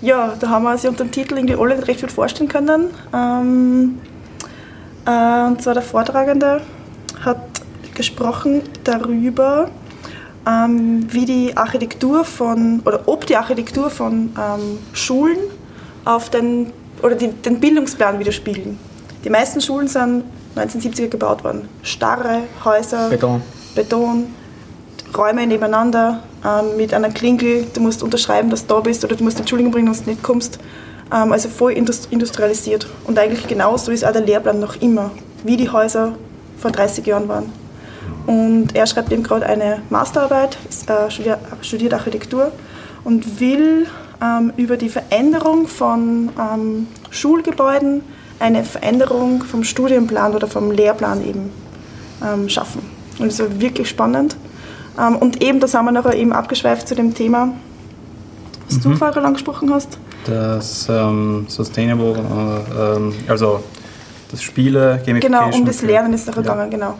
ja, 0.00 0.34
da 0.38 0.48
haben 0.48 0.64
wir 0.64 0.76
sich 0.78 0.88
unter 0.88 1.04
dem 1.04 1.10
Titel 1.10 1.36
irgendwie 1.36 1.56
alle 1.56 1.86
recht 1.86 2.00
gut 2.00 2.12
vorstellen 2.12 2.48
können. 2.48 2.90
Ähm, 3.14 3.98
äh, 5.06 5.46
und 5.46 5.62
zwar 5.62 5.74
der 5.74 5.82
Vortragende 5.82 6.60
hat 7.24 7.38
gesprochen 7.94 8.62
darüber, 8.84 9.70
ähm, 10.46 11.06
wie 11.12 11.24
die 11.24 11.56
Architektur 11.56 12.24
von, 12.24 12.80
oder 12.84 13.02
ob 13.06 13.26
die 13.26 13.36
Architektur 13.36 13.90
von 13.90 14.34
ähm, 14.38 14.78
Schulen 14.92 15.38
auf 16.04 16.30
den, 16.30 16.72
oder 17.02 17.14
die, 17.14 17.28
den 17.28 17.58
Bildungsplan 17.58 18.18
widerspiegeln. 18.18 18.78
Die 19.24 19.30
meisten 19.30 19.60
Schulen 19.60 19.88
sind 19.88 20.24
1970er 20.54 21.08
gebaut 21.08 21.42
worden. 21.42 21.68
Starre 21.82 22.42
Häuser, 22.64 23.08
Beton. 23.10 23.42
Beton, 23.74 24.34
Räume 25.16 25.46
nebeneinander 25.46 26.22
ähm, 26.44 26.76
mit 26.76 26.94
einer 26.94 27.10
Klingel. 27.10 27.66
Du 27.74 27.80
musst 27.80 28.02
unterschreiben, 28.02 28.50
dass 28.50 28.66
du 28.66 28.74
da 28.74 28.80
bist 28.80 29.04
oder 29.04 29.16
du 29.16 29.24
musst 29.24 29.38
Entschuldigung 29.38 29.72
bringen, 29.72 29.88
dass 29.88 30.04
du 30.04 30.10
nicht 30.10 30.22
kommst. 30.22 30.58
Ähm, 31.12 31.32
also 31.32 31.48
voll 31.48 31.72
indus- 31.72 32.08
industrialisiert. 32.10 32.86
Und 33.04 33.18
eigentlich 33.18 33.46
genauso 33.46 33.92
ist 33.92 34.04
auch 34.04 34.12
der 34.12 34.22
Lehrplan 34.22 34.60
noch 34.60 34.80
immer, 34.80 35.10
wie 35.44 35.56
die 35.56 35.70
Häuser 35.70 36.12
vor 36.58 36.70
30 36.70 37.06
Jahren 37.06 37.28
waren. 37.28 37.52
Und 38.26 38.74
er 38.74 38.86
schreibt 38.86 39.12
eben 39.12 39.22
gerade 39.22 39.46
eine 39.46 39.82
Masterarbeit, 39.90 40.58
äh, 40.88 41.10
studiert, 41.10 41.38
studiert 41.62 41.94
Architektur 41.94 42.52
und 43.04 43.40
will 43.40 43.86
ähm, 44.22 44.52
über 44.56 44.76
die 44.76 44.88
Veränderung 44.88 45.68
von 45.68 46.30
ähm, 46.38 46.88
Schulgebäuden 47.10 48.02
eine 48.38 48.64
Veränderung 48.64 49.42
vom 49.44 49.64
Studienplan 49.64 50.34
oder 50.34 50.46
vom 50.46 50.70
Lehrplan 50.70 51.26
eben 51.26 51.50
ähm, 52.24 52.48
schaffen. 52.48 52.82
Und 53.18 53.30
das 53.30 53.38
war 53.38 53.60
wirklich 53.60 53.88
spannend. 53.88 54.36
Ähm, 54.98 55.16
und 55.16 55.42
eben, 55.42 55.60
da 55.60 55.66
sind 55.66 55.84
wir 55.84 55.92
nachher 55.92 56.14
eben 56.14 56.32
abgeschweift 56.32 56.88
zu 56.88 56.94
dem 56.94 57.14
Thema, 57.14 57.52
was 58.68 58.80
du 58.80 58.94
vorher 58.96 59.24
angesprochen 59.24 59.72
hast. 59.72 59.98
Das 60.24 60.88
ähm, 60.88 61.44
Sustainable, 61.48 62.14
äh, 62.16 62.96
ähm, 62.96 63.12
also 63.28 63.60
das 64.30 64.42
Spiele, 64.42 65.00
Genau, 65.04 65.20
Gamification. 65.20 65.60
um 65.60 65.66
das 65.66 65.82
Lernen 65.82 66.12
ist 66.14 66.26
nachher 66.26 66.42
Ja. 66.44 66.52
gegangen, 66.52 66.70
genau. 66.70 66.94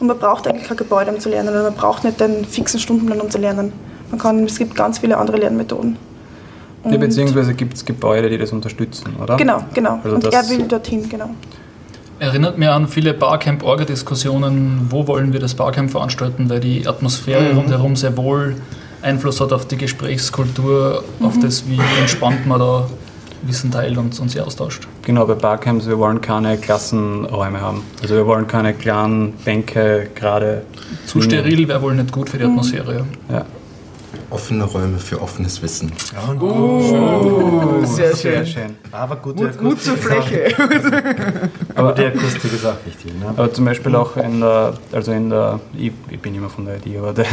Und 0.00 0.08
man 0.08 0.18
braucht 0.18 0.48
eigentlich 0.48 0.66
kein 0.66 0.76
Gebäude, 0.76 1.12
um 1.12 1.20
zu 1.20 1.28
lernen. 1.28 1.50
Oder 1.50 1.62
man 1.62 1.74
braucht 1.74 2.02
nicht 2.02 2.18
den 2.18 2.44
fixen 2.44 2.80
Stundenplan, 2.80 3.20
um 3.20 3.30
zu 3.30 3.38
lernen. 3.38 3.72
Man 4.10 4.18
kann, 4.18 4.44
es 4.44 4.58
gibt 4.58 4.74
ganz 4.74 4.98
viele 4.98 5.16
andere 5.16 5.36
Lernmethoden. 5.36 5.96
Ja, 6.84 6.90
Und- 6.90 6.98
beziehungsweise 7.00 7.54
gibt 7.54 7.74
es 7.74 7.84
Gebäude, 7.84 8.28
die 8.28 8.36
das 8.38 8.50
unterstützen, 8.50 9.14
oder? 9.22 9.36
Genau, 9.36 9.62
genau. 9.72 10.00
Also 10.02 10.16
und 10.16 10.24
er 10.32 10.48
will 10.48 10.62
dorthin, 10.66 11.08
genau. 11.08 11.30
Erinnert 12.22 12.56
mir 12.56 12.70
an 12.70 12.86
viele 12.86 13.14
Barcamp-Orga-Diskussionen, 13.14 14.86
wo 14.90 15.08
wollen 15.08 15.32
wir 15.32 15.40
das 15.40 15.56
Barcamp 15.56 15.90
veranstalten, 15.90 16.48
weil 16.48 16.60
die 16.60 16.86
Atmosphäre 16.86 17.52
rundherum 17.52 17.96
sehr 17.96 18.16
wohl 18.16 18.54
Einfluss 19.02 19.40
hat 19.40 19.52
auf 19.52 19.66
die 19.66 19.76
Gesprächskultur, 19.76 21.02
auf 21.20 21.40
das, 21.40 21.68
wie 21.68 21.80
entspannt 21.98 22.46
man 22.46 22.60
da 22.60 22.88
Wissen 23.42 23.72
teilt 23.72 23.98
und, 23.98 24.20
und 24.20 24.28
sich 24.30 24.40
austauscht. 24.40 24.86
Genau, 25.02 25.26
bei 25.26 25.34
Barcamps, 25.34 25.88
wir 25.88 25.98
wollen 25.98 26.20
keine 26.20 26.58
Klassenräume 26.58 27.60
haben. 27.60 27.82
Also 28.02 28.14
wir 28.14 28.24
wollen 28.24 28.46
keine 28.46 28.72
klaren 28.72 29.32
Bänke, 29.44 30.08
gerade 30.14 30.62
Zu 31.06 31.22
steril 31.22 31.66
wäre 31.66 31.82
wohl 31.82 31.96
nicht 31.96 32.12
gut 32.12 32.30
für 32.30 32.38
die 32.38 32.44
Atmosphäre. 32.44 33.04
Ja. 33.28 33.34
Ja. 33.38 33.46
Offene 34.30 34.64
Räume 34.64 34.98
für 34.98 35.20
offenes 35.20 35.62
Wissen. 35.62 35.92
Oh, 36.40 37.84
sehr 37.84 38.16
schön. 38.16 38.46
schön. 38.46 38.76
Aber 38.90 39.16
gute 39.16 39.44
Mut, 39.44 39.62
Mut 39.62 39.80
zur 39.82 39.96
Fläche. 39.96 40.54
Aber 41.74 41.92
die 41.92 42.04
Akustik 42.04 42.52
ist 42.52 42.64
auch 42.64 42.76
wichtig. 42.84 43.12
Ne? 43.18 43.26
Aber 43.28 43.52
zum 43.52 43.64
Beispiel 43.64 43.94
auch 43.94 44.16
in 44.16 44.40
der, 44.40 44.74
also 44.92 45.12
in 45.12 45.30
der, 45.30 45.60
ich, 45.76 45.92
ich 46.10 46.20
bin 46.20 46.34
immer 46.34 46.48
von 46.48 46.64
der 46.66 46.76
ID, 46.76 46.98
aber 46.98 47.12
da, 47.14 47.24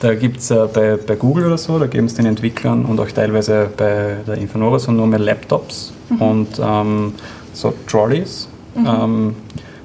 da 0.00 0.14
gibt 0.14 0.38
es 0.38 0.50
äh, 0.50 0.66
bei, 0.72 0.96
bei 0.96 1.16
Google 1.16 1.46
oder 1.46 1.58
so, 1.58 1.78
da 1.78 1.86
geben 1.86 2.06
es 2.06 2.14
den 2.14 2.26
Entwicklern 2.26 2.84
und 2.84 3.00
auch 3.00 3.10
teilweise 3.10 3.70
bei 3.76 4.16
der 4.26 4.36
Infonova 4.36 4.78
so 4.78 4.92
nur 4.92 5.06
mehr 5.06 5.18
Laptops 5.18 5.92
und 6.18 6.60
ähm, 6.62 7.14
so 7.52 7.72
Trolleys 7.86 8.48
ähm, 8.76 9.34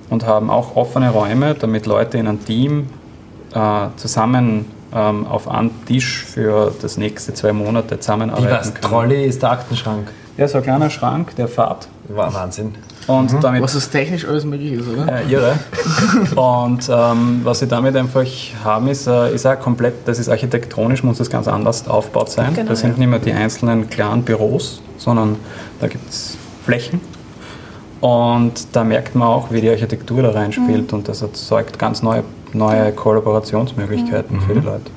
und 0.09 0.25
haben 0.25 0.49
auch 0.49 0.75
offene 0.75 1.09
Räume, 1.09 1.55
damit 1.55 1.85
Leute 1.85 2.17
in 2.17 2.27
einem 2.27 2.43
Team 2.43 2.87
äh, 3.53 3.87
zusammen 3.95 4.65
ähm, 4.95 5.27
auf 5.27 5.47
einem 5.47 5.71
Tisch 5.85 6.23
für 6.23 6.73
das 6.81 6.97
nächste 6.97 7.33
zwei 7.33 7.53
Monate 7.53 7.95
Wie 7.95 7.99
zusammenarbeiten 7.99 8.49
was? 8.49 8.73
können. 8.73 8.81
Trolley 8.81 9.25
ist 9.25 9.43
der 9.43 9.51
Aktenschrank. 9.51 10.07
Ja, 10.37 10.47
so 10.47 10.57
ein 10.57 10.63
kleiner 10.63 10.89
Schrank, 10.89 11.35
der 11.35 11.47
fährt 11.47 11.87
War 12.09 12.33
Wahnsinn. 12.33 12.75
und 13.07 13.31
damit 13.41 13.61
Was 13.61 13.73
das 13.73 13.89
technisch 13.89 14.25
alles 14.25 14.43
möglich 14.43 14.73
ist, 14.73 14.87
oder? 14.87 15.21
äh, 15.21 15.31
irre. 15.31 15.57
Und 16.35 16.89
ähm, 16.89 17.41
was 17.43 17.59
sie 17.59 17.67
damit 17.67 17.95
einfach 17.95 18.25
haben, 18.63 18.87
ist, 18.89 19.07
äh, 19.07 19.33
ist 19.33 19.45
auch 19.45 19.57
komplett, 19.59 20.05
das 20.05 20.19
ist 20.19 20.27
architektonisch, 20.27 21.03
muss 21.03 21.19
das 21.19 21.29
ganz 21.29 21.47
anders 21.47 21.87
aufgebaut 21.87 22.31
sein. 22.31 22.53
Genau, 22.53 22.67
das 22.67 22.81
sind 22.81 22.93
ja. 22.93 22.99
nicht 22.99 23.07
mehr 23.07 23.19
die 23.19 23.31
einzelnen 23.31 23.89
kleinen 23.89 24.23
Büros, 24.23 24.81
sondern 24.97 25.37
da 25.79 25.87
gibt 25.87 26.09
es 26.09 26.37
Flächen. 26.65 26.99
Und 28.01 28.67
da 28.73 28.83
merkt 28.83 29.15
man 29.15 29.27
auch, 29.29 29.51
wie 29.51 29.61
die 29.61 29.69
Architektur 29.69 30.21
da 30.21 30.31
reinspielt 30.31 30.91
und 30.93 31.07
das 31.07 31.21
erzeugt 31.21 31.79
ganz 31.79 32.03
neue, 32.03 32.23
neue 32.55 32.91
Kollaborationsmöglichkeiten 32.91 34.41
für 34.41 34.53
die 34.53 34.61
Leute. 34.61 34.91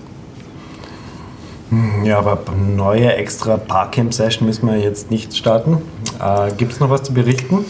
Ja, 2.04 2.18
aber 2.18 2.38
neue 2.56 3.12
extra 3.14 3.56
Barcamp-Session 3.56 4.46
müssen 4.46 4.66
wir 4.68 4.78
jetzt 4.78 5.10
nicht 5.10 5.36
starten. 5.36 5.82
Äh, 6.18 6.52
Gibt 6.52 6.72
es 6.72 6.80
noch 6.80 6.88
was 6.88 7.02
zu 7.02 7.12
berichten? 7.12 7.64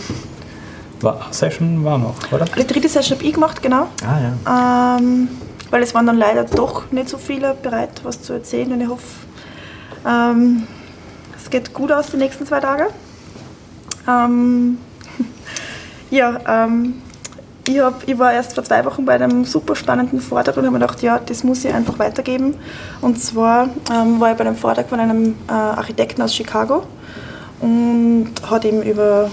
War, 1.01 1.27
Session 1.31 1.85
war 1.85 1.98
noch, 1.98 2.14
oder? 2.31 2.44
Die 2.44 2.66
dritte 2.66 2.88
Session 2.88 3.18
habe 3.18 3.27
ich 3.27 3.35
gemacht, 3.35 3.62
genau. 3.62 3.88
Ah 4.05 4.18
ja. 4.20 4.98
Ähm, 4.98 5.29
weil 5.70 5.83
es 5.83 5.94
waren 5.94 6.07
dann 6.07 6.16
leider 6.16 6.44
doch 6.44 6.90
nicht 6.92 7.09
so 7.09 7.18
viele 7.18 7.55
bereit, 7.55 8.01
was 8.05 8.22
zu 8.22 8.33
erzählen. 8.33 8.72
Und 8.72 8.81
ich 8.81 8.88
hoffe, 8.88 9.05
ähm, 10.07 10.66
es 11.37 11.51
geht 11.51 11.72
gut 11.74 11.90
aus 11.90 12.11
die 12.11 12.16
nächsten 12.16 12.46
zwei 12.46 12.61
Tage. 12.61 12.87
Ähm, 14.09 14.79
ja, 16.11 16.38
ähm, 16.46 16.94
ich, 17.68 17.81
hab, 17.81 18.09
ich 18.09 18.18
war 18.18 18.33
erst 18.33 18.54
vor 18.54 18.64
zwei 18.64 18.85
Wochen 18.85 19.04
bei 19.04 19.14
einem 19.14 19.44
super 19.44 19.76
spannenden 19.76 20.20
Vortrag 20.20 20.57
und 20.57 20.64
habe 20.64 20.72
mir 20.72 20.81
gedacht, 20.81 21.02
ja, 21.02 21.20
das 21.24 21.44
muss 21.44 21.64
ich 21.64 21.72
einfach 21.72 21.98
weitergeben. 21.98 22.54
Und 23.00 23.22
zwar 23.22 23.68
ähm, 23.92 24.18
war 24.20 24.33
ich 24.33 24.38
bei 24.38 24.44
einem 24.44 24.57
Vortrag 24.57 24.88
von 24.88 24.98
einem 24.98 25.35
äh, 25.48 25.52
Architekten 25.52 26.22
aus 26.22 26.35
Chicago 26.35 26.85
und 27.61 28.31
hat 28.48 28.64
eben 28.64 28.83
über 28.83 29.31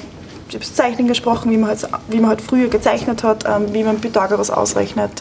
das 0.51 0.73
Zeichnen 0.73 1.07
gesprochen, 1.07 1.51
wie 1.51 1.57
man 1.57 1.69
halt, 1.69 1.87
wie 2.09 2.19
man 2.19 2.29
halt 2.29 2.41
früher 2.41 2.67
gezeichnet 2.67 3.23
hat, 3.23 3.45
ähm, 3.45 3.73
wie 3.73 3.83
man 3.83 3.99
Pythagoras 4.01 4.49
ausrechnet, 4.49 5.11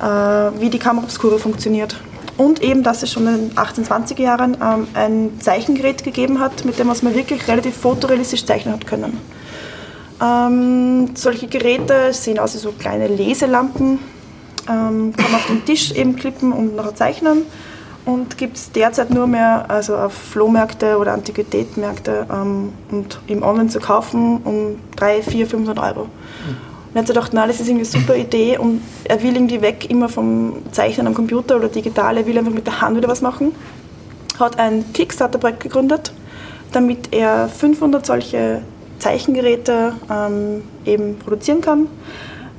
äh, 0.00 0.04
wie 0.04 0.70
die 0.70 0.78
Kammerobskurve 0.78 1.38
funktioniert. 1.38 1.96
Und 2.38 2.62
eben, 2.62 2.82
dass 2.82 3.02
es 3.02 3.12
schon 3.12 3.26
in 3.26 3.50
den 3.50 3.56
1820er 3.56 4.22
Jahren 4.22 4.56
ähm, 4.62 4.86
ein 4.94 5.40
Zeichengerät 5.40 6.04
gegeben 6.04 6.40
hat, 6.40 6.64
mit 6.64 6.78
dem 6.78 6.86
man 6.86 7.14
wirklich 7.14 7.46
relativ 7.48 7.76
fotorealistisch 7.76 8.46
zeichnen 8.46 8.74
hat 8.74 8.86
können. 8.86 9.18
Ähm, 10.20 11.10
solche 11.14 11.46
Geräte 11.46 12.12
sehen 12.12 12.38
aus 12.38 12.54
wie 12.54 12.58
so 12.58 12.72
kleine 12.72 13.06
Leselampen, 13.06 14.00
ähm, 14.68 15.12
kann 15.16 15.30
man 15.30 15.40
auf 15.40 15.46
den 15.46 15.64
Tisch 15.64 15.92
eben 15.92 16.16
klippen 16.16 16.52
und 16.52 16.74
nachher 16.74 16.94
zeichnen 16.94 17.42
und 18.04 18.38
gibt 18.38 18.56
es 18.56 18.72
derzeit 18.72 19.10
nur 19.10 19.26
mehr 19.26 19.66
also 19.68 19.96
auf 19.96 20.12
Flohmärkte 20.12 20.96
oder 20.96 21.12
Antiquitätenmärkte 21.12 22.26
ähm, 22.32 22.72
und 22.90 23.20
im 23.26 23.42
Online 23.42 23.68
zu 23.68 23.80
kaufen 23.80 24.38
um 24.44 24.78
3, 24.96 25.22
4, 25.22 25.46
500 25.46 25.78
Euro. 25.78 26.00
Und 26.02 26.94
er 26.94 27.00
hat 27.00 27.06
gedacht, 27.06 27.34
nein, 27.34 27.48
das 27.48 27.60
ist 27.60 27.68
irgendwie 27.68 27.86
eine 27.86 28.02
super 28.02 28.16
Idee 28.16 28.56
und 28.56 28.80
er 29.04 29.22
will 29.22 29.34
irgendwie 29.34 29.60
weg 29.60 29.90
immer 29.90 30.08
vom 30.08 30.54
Zeichnen 30.72 31.06
am 31.06 31.14
Computer 31.14 31.56
oder 31.56 31.68
digital, 31.68 32.16
er 32.16 32.26
will 32.26 32.38
einfach 32.38 32.52
mit 32.52 32.66
der 32.66 32.80
Hand 32.80 32.96
wieder 32.96 33.08
was 33.08 33.20
machen. 33.20 33.54
Hat 34.40 34.58
ein 34.58 34.90
Kickstarter-Projekt 34.94 35.60
gegründet, 35.60 36.12
damit 36.72 37.12
er 37.12 37.48
500 37.48 38.06
solche 38.06 38.62
Zeichengeräte 38.98 39.92
ähm, 40.10 40.62
eben 40.84 41.18
produzieren 41.18 41.60
kann. 41.60 41.86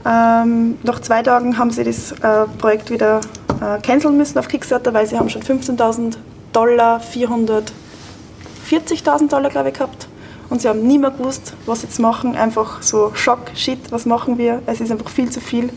Ähm, 0.06 0.78
nach 0.84 1.02
zwei 1.02 1.24
Tagen 1.24 1.58
haben 1.58 1.72
sie 1.72 1.84
das 1.84 2.14
äh, 2.14 2.46
Projekt 2.58 2.90
wieder 2.90 3.20
äh, 3.62 3.82
canceln 3.82 4.16
müssen 4.18 4.40
auf 4.40 4.48
Kickstarter, 4.48 4.94
weil 4.94 5.08
sie 5.08 5.18
haben 5.18 5.30
schon 5.30 5.42
15.000 5.42 6.16
Dollar, 6.54 7.02
440.000 7.02 9.30
Dollar, 9.30 9.50
glaube 9.50 9.70
ich, 9.70 9.76
gehabt. 9.76 10.08
Und 10.50 10.62
sie 10.62 10.70
haben 10.70 10.88
nie 10.88 10.98
mehr 10.98 11.12
gewusst, 11.12 11.54
was 11.66 11.82
sie 11.82 11.88
jetzt 11.88 12.00
machen. 12.00 12.36
Einfach 12.36 12.82
so 12.82 13.12
Schock, 13.14 13.52
Shit, 13.54 13.92
was 13.92 14.06
machen 14.06 14.38
wir? 14.38 14.62
Es 14.66 14.82
ist 14.82 14.92
einfach 14.92 15.10
viel 15.10 15.30
zu 15.30 15.42
viel 15.42 15.70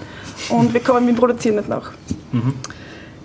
und 0.48 0.72
wir 0.72 0.80
kommen 0.80 1.04
mit 1.04 1.16
dem 1.16 1.18
Produzieren 1.18 1.56
nicht 1.56 1.68
nach. 1.68 1.92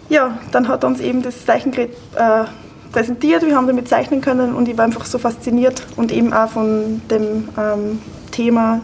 Ja, 0.10 0.40
dann 0.52 0.68
hat 0.68 0.84
uns 0.84 1.00
eben 1.00 1.22
das 1.22 1.46
Zeichengerät 1.46 1.92
äh, 2.16 2.46
präsentiert, 2.92 3.46
wir 3.46 3.56
haben 3.56 3.68
damit 3.68 3.88
zeichnen 3.88 4.22
können 4.22 4.56
und 4.56 4.68
ich 4.68 4.78
war 4.78 4.86
einfach 4.86 5.06
so 5.06 5.18
fasziniert 5.18 5.86
und 5.96 6.12
eben 6.12 6.34
auch 6.34 6.50
von 6.50 7.02
dem 7.10 7.50
ähm, 7.58 8.00
Thema 8.32 8.82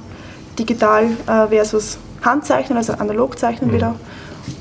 digital 0.58 1.06
äh, 1.28 1.48
versus 1.48 1.98
Handzeichnen, 2.22 2.78
also 2.78 2.94
analog 2.94 3.38
zeichnen 3.38 3.72
wieder. 3.72 3.96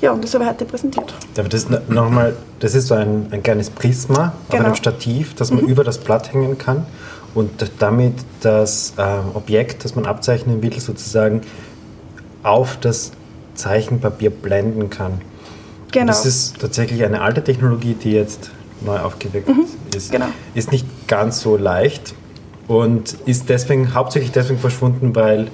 Ja, 0.01 0.13
und 0.13 0.23
das 0.23 0.33
habe 0.35 0.45
ich 0.45 0.51
heute 0.51 0.65
präsentiert. 0.65 1.13
Aber 1.37 1.49
das 1.49 1.67
nochmal, 1.89 2.37
das 2.61 2.75
ist 2.75 2.89
so 2.89 2.95
ein, 2.95 3.27
ein 3.31 3.43
kleines 3.43 3.71
Prisma 3.71 4.27
auf 4.27 4.51
Genau. 4.51 4.65
einem 4.67 4.75
Stativ, 4.75 5.35
das 5.35 5.51
man 5.51 5.67
über 5.67 5.83
das 5.85 5.99
Blatt 5.99 6.33
hängen 6.33 6.57
kann 6.57 6.87
und 7.35 7.51
damit 7.79 8.15
das 8.41 8.95
ähm, 8.99 9.35
Objekt, 9.35 9.85
das 9.85 9.97
man 9.97 10.07
abzeichnen 10.07 10.63
will, 10.63 10.79
sozusagen 10.79 11.43
auf 12.43 12.77
das 12.81 13.13
Zeichenpapier 13.55 14.31
blenden 14.31 14.91
kann. 14.91 15.21
Genau. 15.91 16.07
Das 16.07 16.27
ist 16.27 16.59
tatsächlich 16.59 17.05
eine 17.05 17.21
alte 17.21 17.43
Technologie, 17.45 17.95
die 17.95 18.13
jetzt 18.13 18.51
neu 18.85 18.99
aufgeweckt 18.99 19.49
ist. 19.95 20.11
genau. 20.11 20.27
Ist 20.55 20.73
nicht 20.73 20.87
ganz 21.09 21.41
so 21.41 21.57
leicht 21.57 22.15
und 22.69 23.17
ist 23.27 23.49
deswegen 23.49 23.95
hauptsächlich 23.95 24.33
deswegen 24.33 24.59
verschwunden, 24.61 25.15
weil 25.15 25.49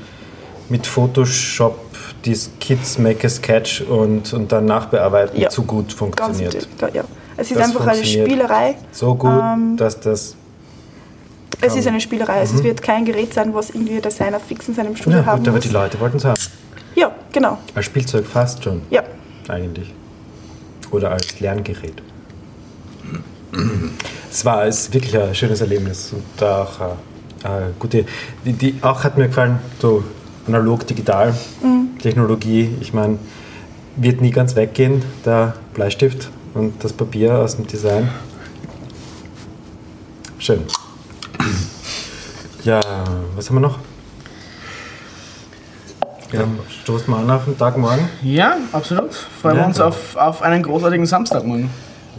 mit 0.68 0.86
Photoshop 0.86 1.78
die 2.24 2.34
Skits 2.34 2.98
Make 2.98 3.26
a 3.26 3.30
Sketch 3.30 3.80
und, 3.82 4.32
und 4.32 4.52
dann 4.52 4.66
nachbearbeiten 4.66 5.40
Ja. 5.40 5.48
zu 5.48 5.62
gut 5.62 5.86
Ganz 5.88 5.94
funktioniert. 5.94 6.54
natürlich, 6.80 6.94
ja. 6.94 7.04
Es 7.36 7.50
ist 7.50 7.56
Das 7.60 7.68
einfach 7.68 7.86
eine 7.86 8.04
Spielerei. 8.04 8.74
So 8.92 9.14
gut, 9.14 9.30
Ähm, 9.30 9.76
dass 9.76 10.00
das. 10.00 10.34
Es 11.60 11.74
ist 11.76 11.86
eine 11.86 12.00
Spielerei. 12.00 12.34
Also 12.40 12.56
es 12.56 12.62
wird 12.64 12.82
kein 12.82 13.04
Gerät 13.04 13.32
sein, 13.34 13.54
was 13.54 13.70
irgendwie 13.70 13.94
der 13.94 14.02
Designer 14.10 14.38
fix 14.40 14.68
in 14.68 14.74
seinem 14.74 14.94
Studio 14.96 15.20
Ja, 15.20 15.26
haben 15.26 15.38
gut, 15.38 15.48
aber 15.48 15.56
muss. 15.56 15.64
die 15.66 15.72
Leute 15.72 15.98
wollten 16.00 16.16
es 16.18 16.24
haben. 16.24 16.34
Ja, 16.94 17.12
genau. 17.32 17.58
Als 17.74 17.86
Spielzeug 17.86 18.26
fast 18.26 18.62
schon, 18.64 18.82
Ja. 18.90 19.02
eigentlich. 19.48 19.92
Oder 20.90 21.12
als 21.12 21.38
Lerngerät. 21.40 22.02
Es 24.30 24.44
war 24.44 24.66
es 24.66 24.80
ist 24.80 24.94
wirklich 24.94 25.16
ein 25.18 25.34
schönes 25.34 25.60
Erlebnis 25.60 26.12
und 26.12 26.42
auch 26.42 26.80
äh, 26.80 26.84
äh, 27.44 27.70
gute. 27.78 28.04
Die, 28.44 28.52
die 28.52 28.74
auch 28.82 29.04
hat 29.04 29.16
mir 29.16 29.28
gefallen, 29.28 29.58
so 29.80 30.04
analog, 30.46 30.86
digital 30.86 31.34
Technologie. 32.02 32.76
Ich 32.80 32.92
meine, 32.92 33.18
wird 33.96 34.20
nie 34.20 34.30
ganz 34.30 34.54
weggehen, 34.54 35.02
der 35.24 35.54
Bleistift 35.74 36.30
und 36.54 36.82
das 36.84 36.92
Papier 36.92 37.34
aus 37.38 37.56
dem 37.56 37.66
Design. 37.66 38.08
Schön. 40.38 40.62
Ja, 42.64 42.80
was 43.34 43.48
haben 43.48 43.56
wir 43.56 43.60
noch? 43.60 43.78
Ja, 46.32 46.44
stoßen 46.82 47.08
wir 47.08 47.16
an 47.16 47.30
auf 47.30 47.44
den 47.46 47.56
Tag 47.56 47.78
morgen. 47.78 48.08
Ja, 48.22 48.56
absolut. 48.72 49.14
Freuen 49.14 49.56
Ja, 49.56 49.62
wir 49.62 49.66
uns 49.66 49.80
auf, 49.80 50.16
auf 50.16 50.42
einen 50.42 50.62
großartigen 50.62 51.06
Samstag 51.06 51.44
morgen. 51.44 51.70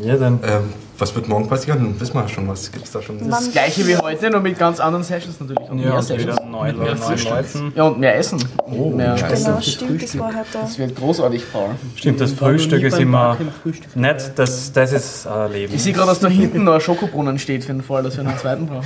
Ja, 0.02 0.18
dann. 0.18 0.40
Ähm, 0.44 0.74
Was 1.00 1.16
wird 1.16 1.30
morgen 1.30 1.48
passieren? 1.48 1.98
Wissen 2.00 2.14
wir 2.16 2.28
schon 2.28 2.48
was. 2.50 2.72
Gibt 2.74 2.84
es 2.86 2.92
da 2.92 3.02
schon? 3.02 3.30
Das 3.30 3.52
gleiche 3.52 3.88
wie 3.88 3.96
heute, 3.96 4.30
nur 4.30 4.42
mit 4.42 4.60
ganz 4.60 4.82
anderen 4.82 5.04
Sessions 5.06 5.40
natürlich. 5.40 5.70
Und 5.70 5.78
mehr 5.78 5.94
Ja, 5.94 6.02
Sessions. 6.02 6.38
wieder 6.38 6.46
neun, 6.46 6.76
Mit 6.78 6.86
mehr 6.88 6.98
Frühstück. 6.98 7.32
Leuten. 7.32 7.72
Ja, 7.74 7.84
und 7.86 8.00
mehr 8.00 8.18
Essen. 8.18 8.44
Oh, 8.66 8.90
mehr 8.90 9.16
Genau, 9.16 9.28
Essen. 9.32 9.62
stimmt, 9.62 10.04
das 10.04 10.20
war 10.20 10.28
heute. 10.28 10.46
Das 10.62 10.78
wird 10.78 10.96
großartig, 10.98 11.44
Paul. 11.54 11.70
Stimmt, 11.96 12.20
das 12.20 12.34
Frühstück 12.34 12.84
ist 12.84 13.00
immer 13.00 13.38
Frühstück 13.64 13.96
nett, 13.96 14.34
das, 14.36 14.74
das 14.74 14.92
ist 14.92 15.26
äh, 15.26 15.48
Leben. 15.48 15.74
Ich 15.74 15.84
sehe 15.84 15.94
gerade, 15.94 16.08
dass 16.08 16.20
da 16.20 16.28
hinten 16.28 16.66
noch 16.66 16.74
ein 16.74 16.82
Schokobrunnen 16.82 17.40
steht 17.40 17.64
für 17.64 17.72
den 17.72 17.82
Fall, 17.82 18.04
dass 18.04 18.18
wir 18.18 18.28
einen 18.28 18.38
zweiten 18.38 18.68
brauchen. 18.68 18.86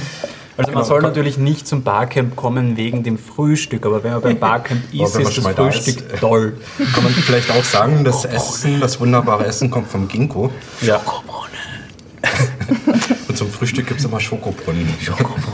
Also 0.55 0.71
man 0.71 0.83
soll 0.83 1.01
natürlich 1.01 1.39
nicht 1.39 1.67
zum 1.67 1.81
Barcamp 1.81 2.35
kommen 2.35 2.77
wegen 2.77 3.01
dem 3.01 3.17
Frühstück, 3.17 3.87
aber 3.87 4.03
wenn 4.03 4.11
man 4.11 4.21
beim 4.21 4.37
Barcamp 4.37 4.81
Aber 4.93 5.03
ist, 5.07 5.15
ist 5.15 5.37
das 5.37 5.43
mal 5.43 5.55
da 5.55 5.63
Frühstück 5.63 5.97
ist, 6.13 6.19
toll. 6.19 6.57
Kann 6.93 7.03
man 7.03 7.11
vielleicht 7.11 7.49
auch 7.49 7.63
sagen, 7.63 8.03
das 8.03 8.23
Essen, 8.23 8.79
das 8.79 8.99
wunderbare 8.99 9.47
Essen 9.47 9.71
kommt 9.71 9.87
vom 9.89 10.07
Ginkgo. 10.07 10.51
Ja. 10.81 11.01
Frühstück 13.53 13.87
gibt 13.87 13.99
es 13.99 14.05
immer 14.05 14.19
Schokobrunnen. 14.19 14.87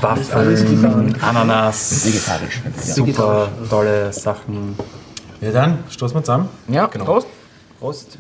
Waffeln, 0.01 1.15
Ananas, 1.21 2.05
Vegetarisch. 2.05 2.62
super 2.81 3.49
tolle 3.69 4.12
Sachen. 4.13 4.75
Ja, 5.41 5.51
dann 5.51 5.83
stoßen 5.89 6.15
wir 6.17 6.23
zusammen. 6.23 6.49
Ja, 6.67 6.88
Genau. 6.88 7.05
Prost. 7.05 7.27
Prost. 7.79 8.17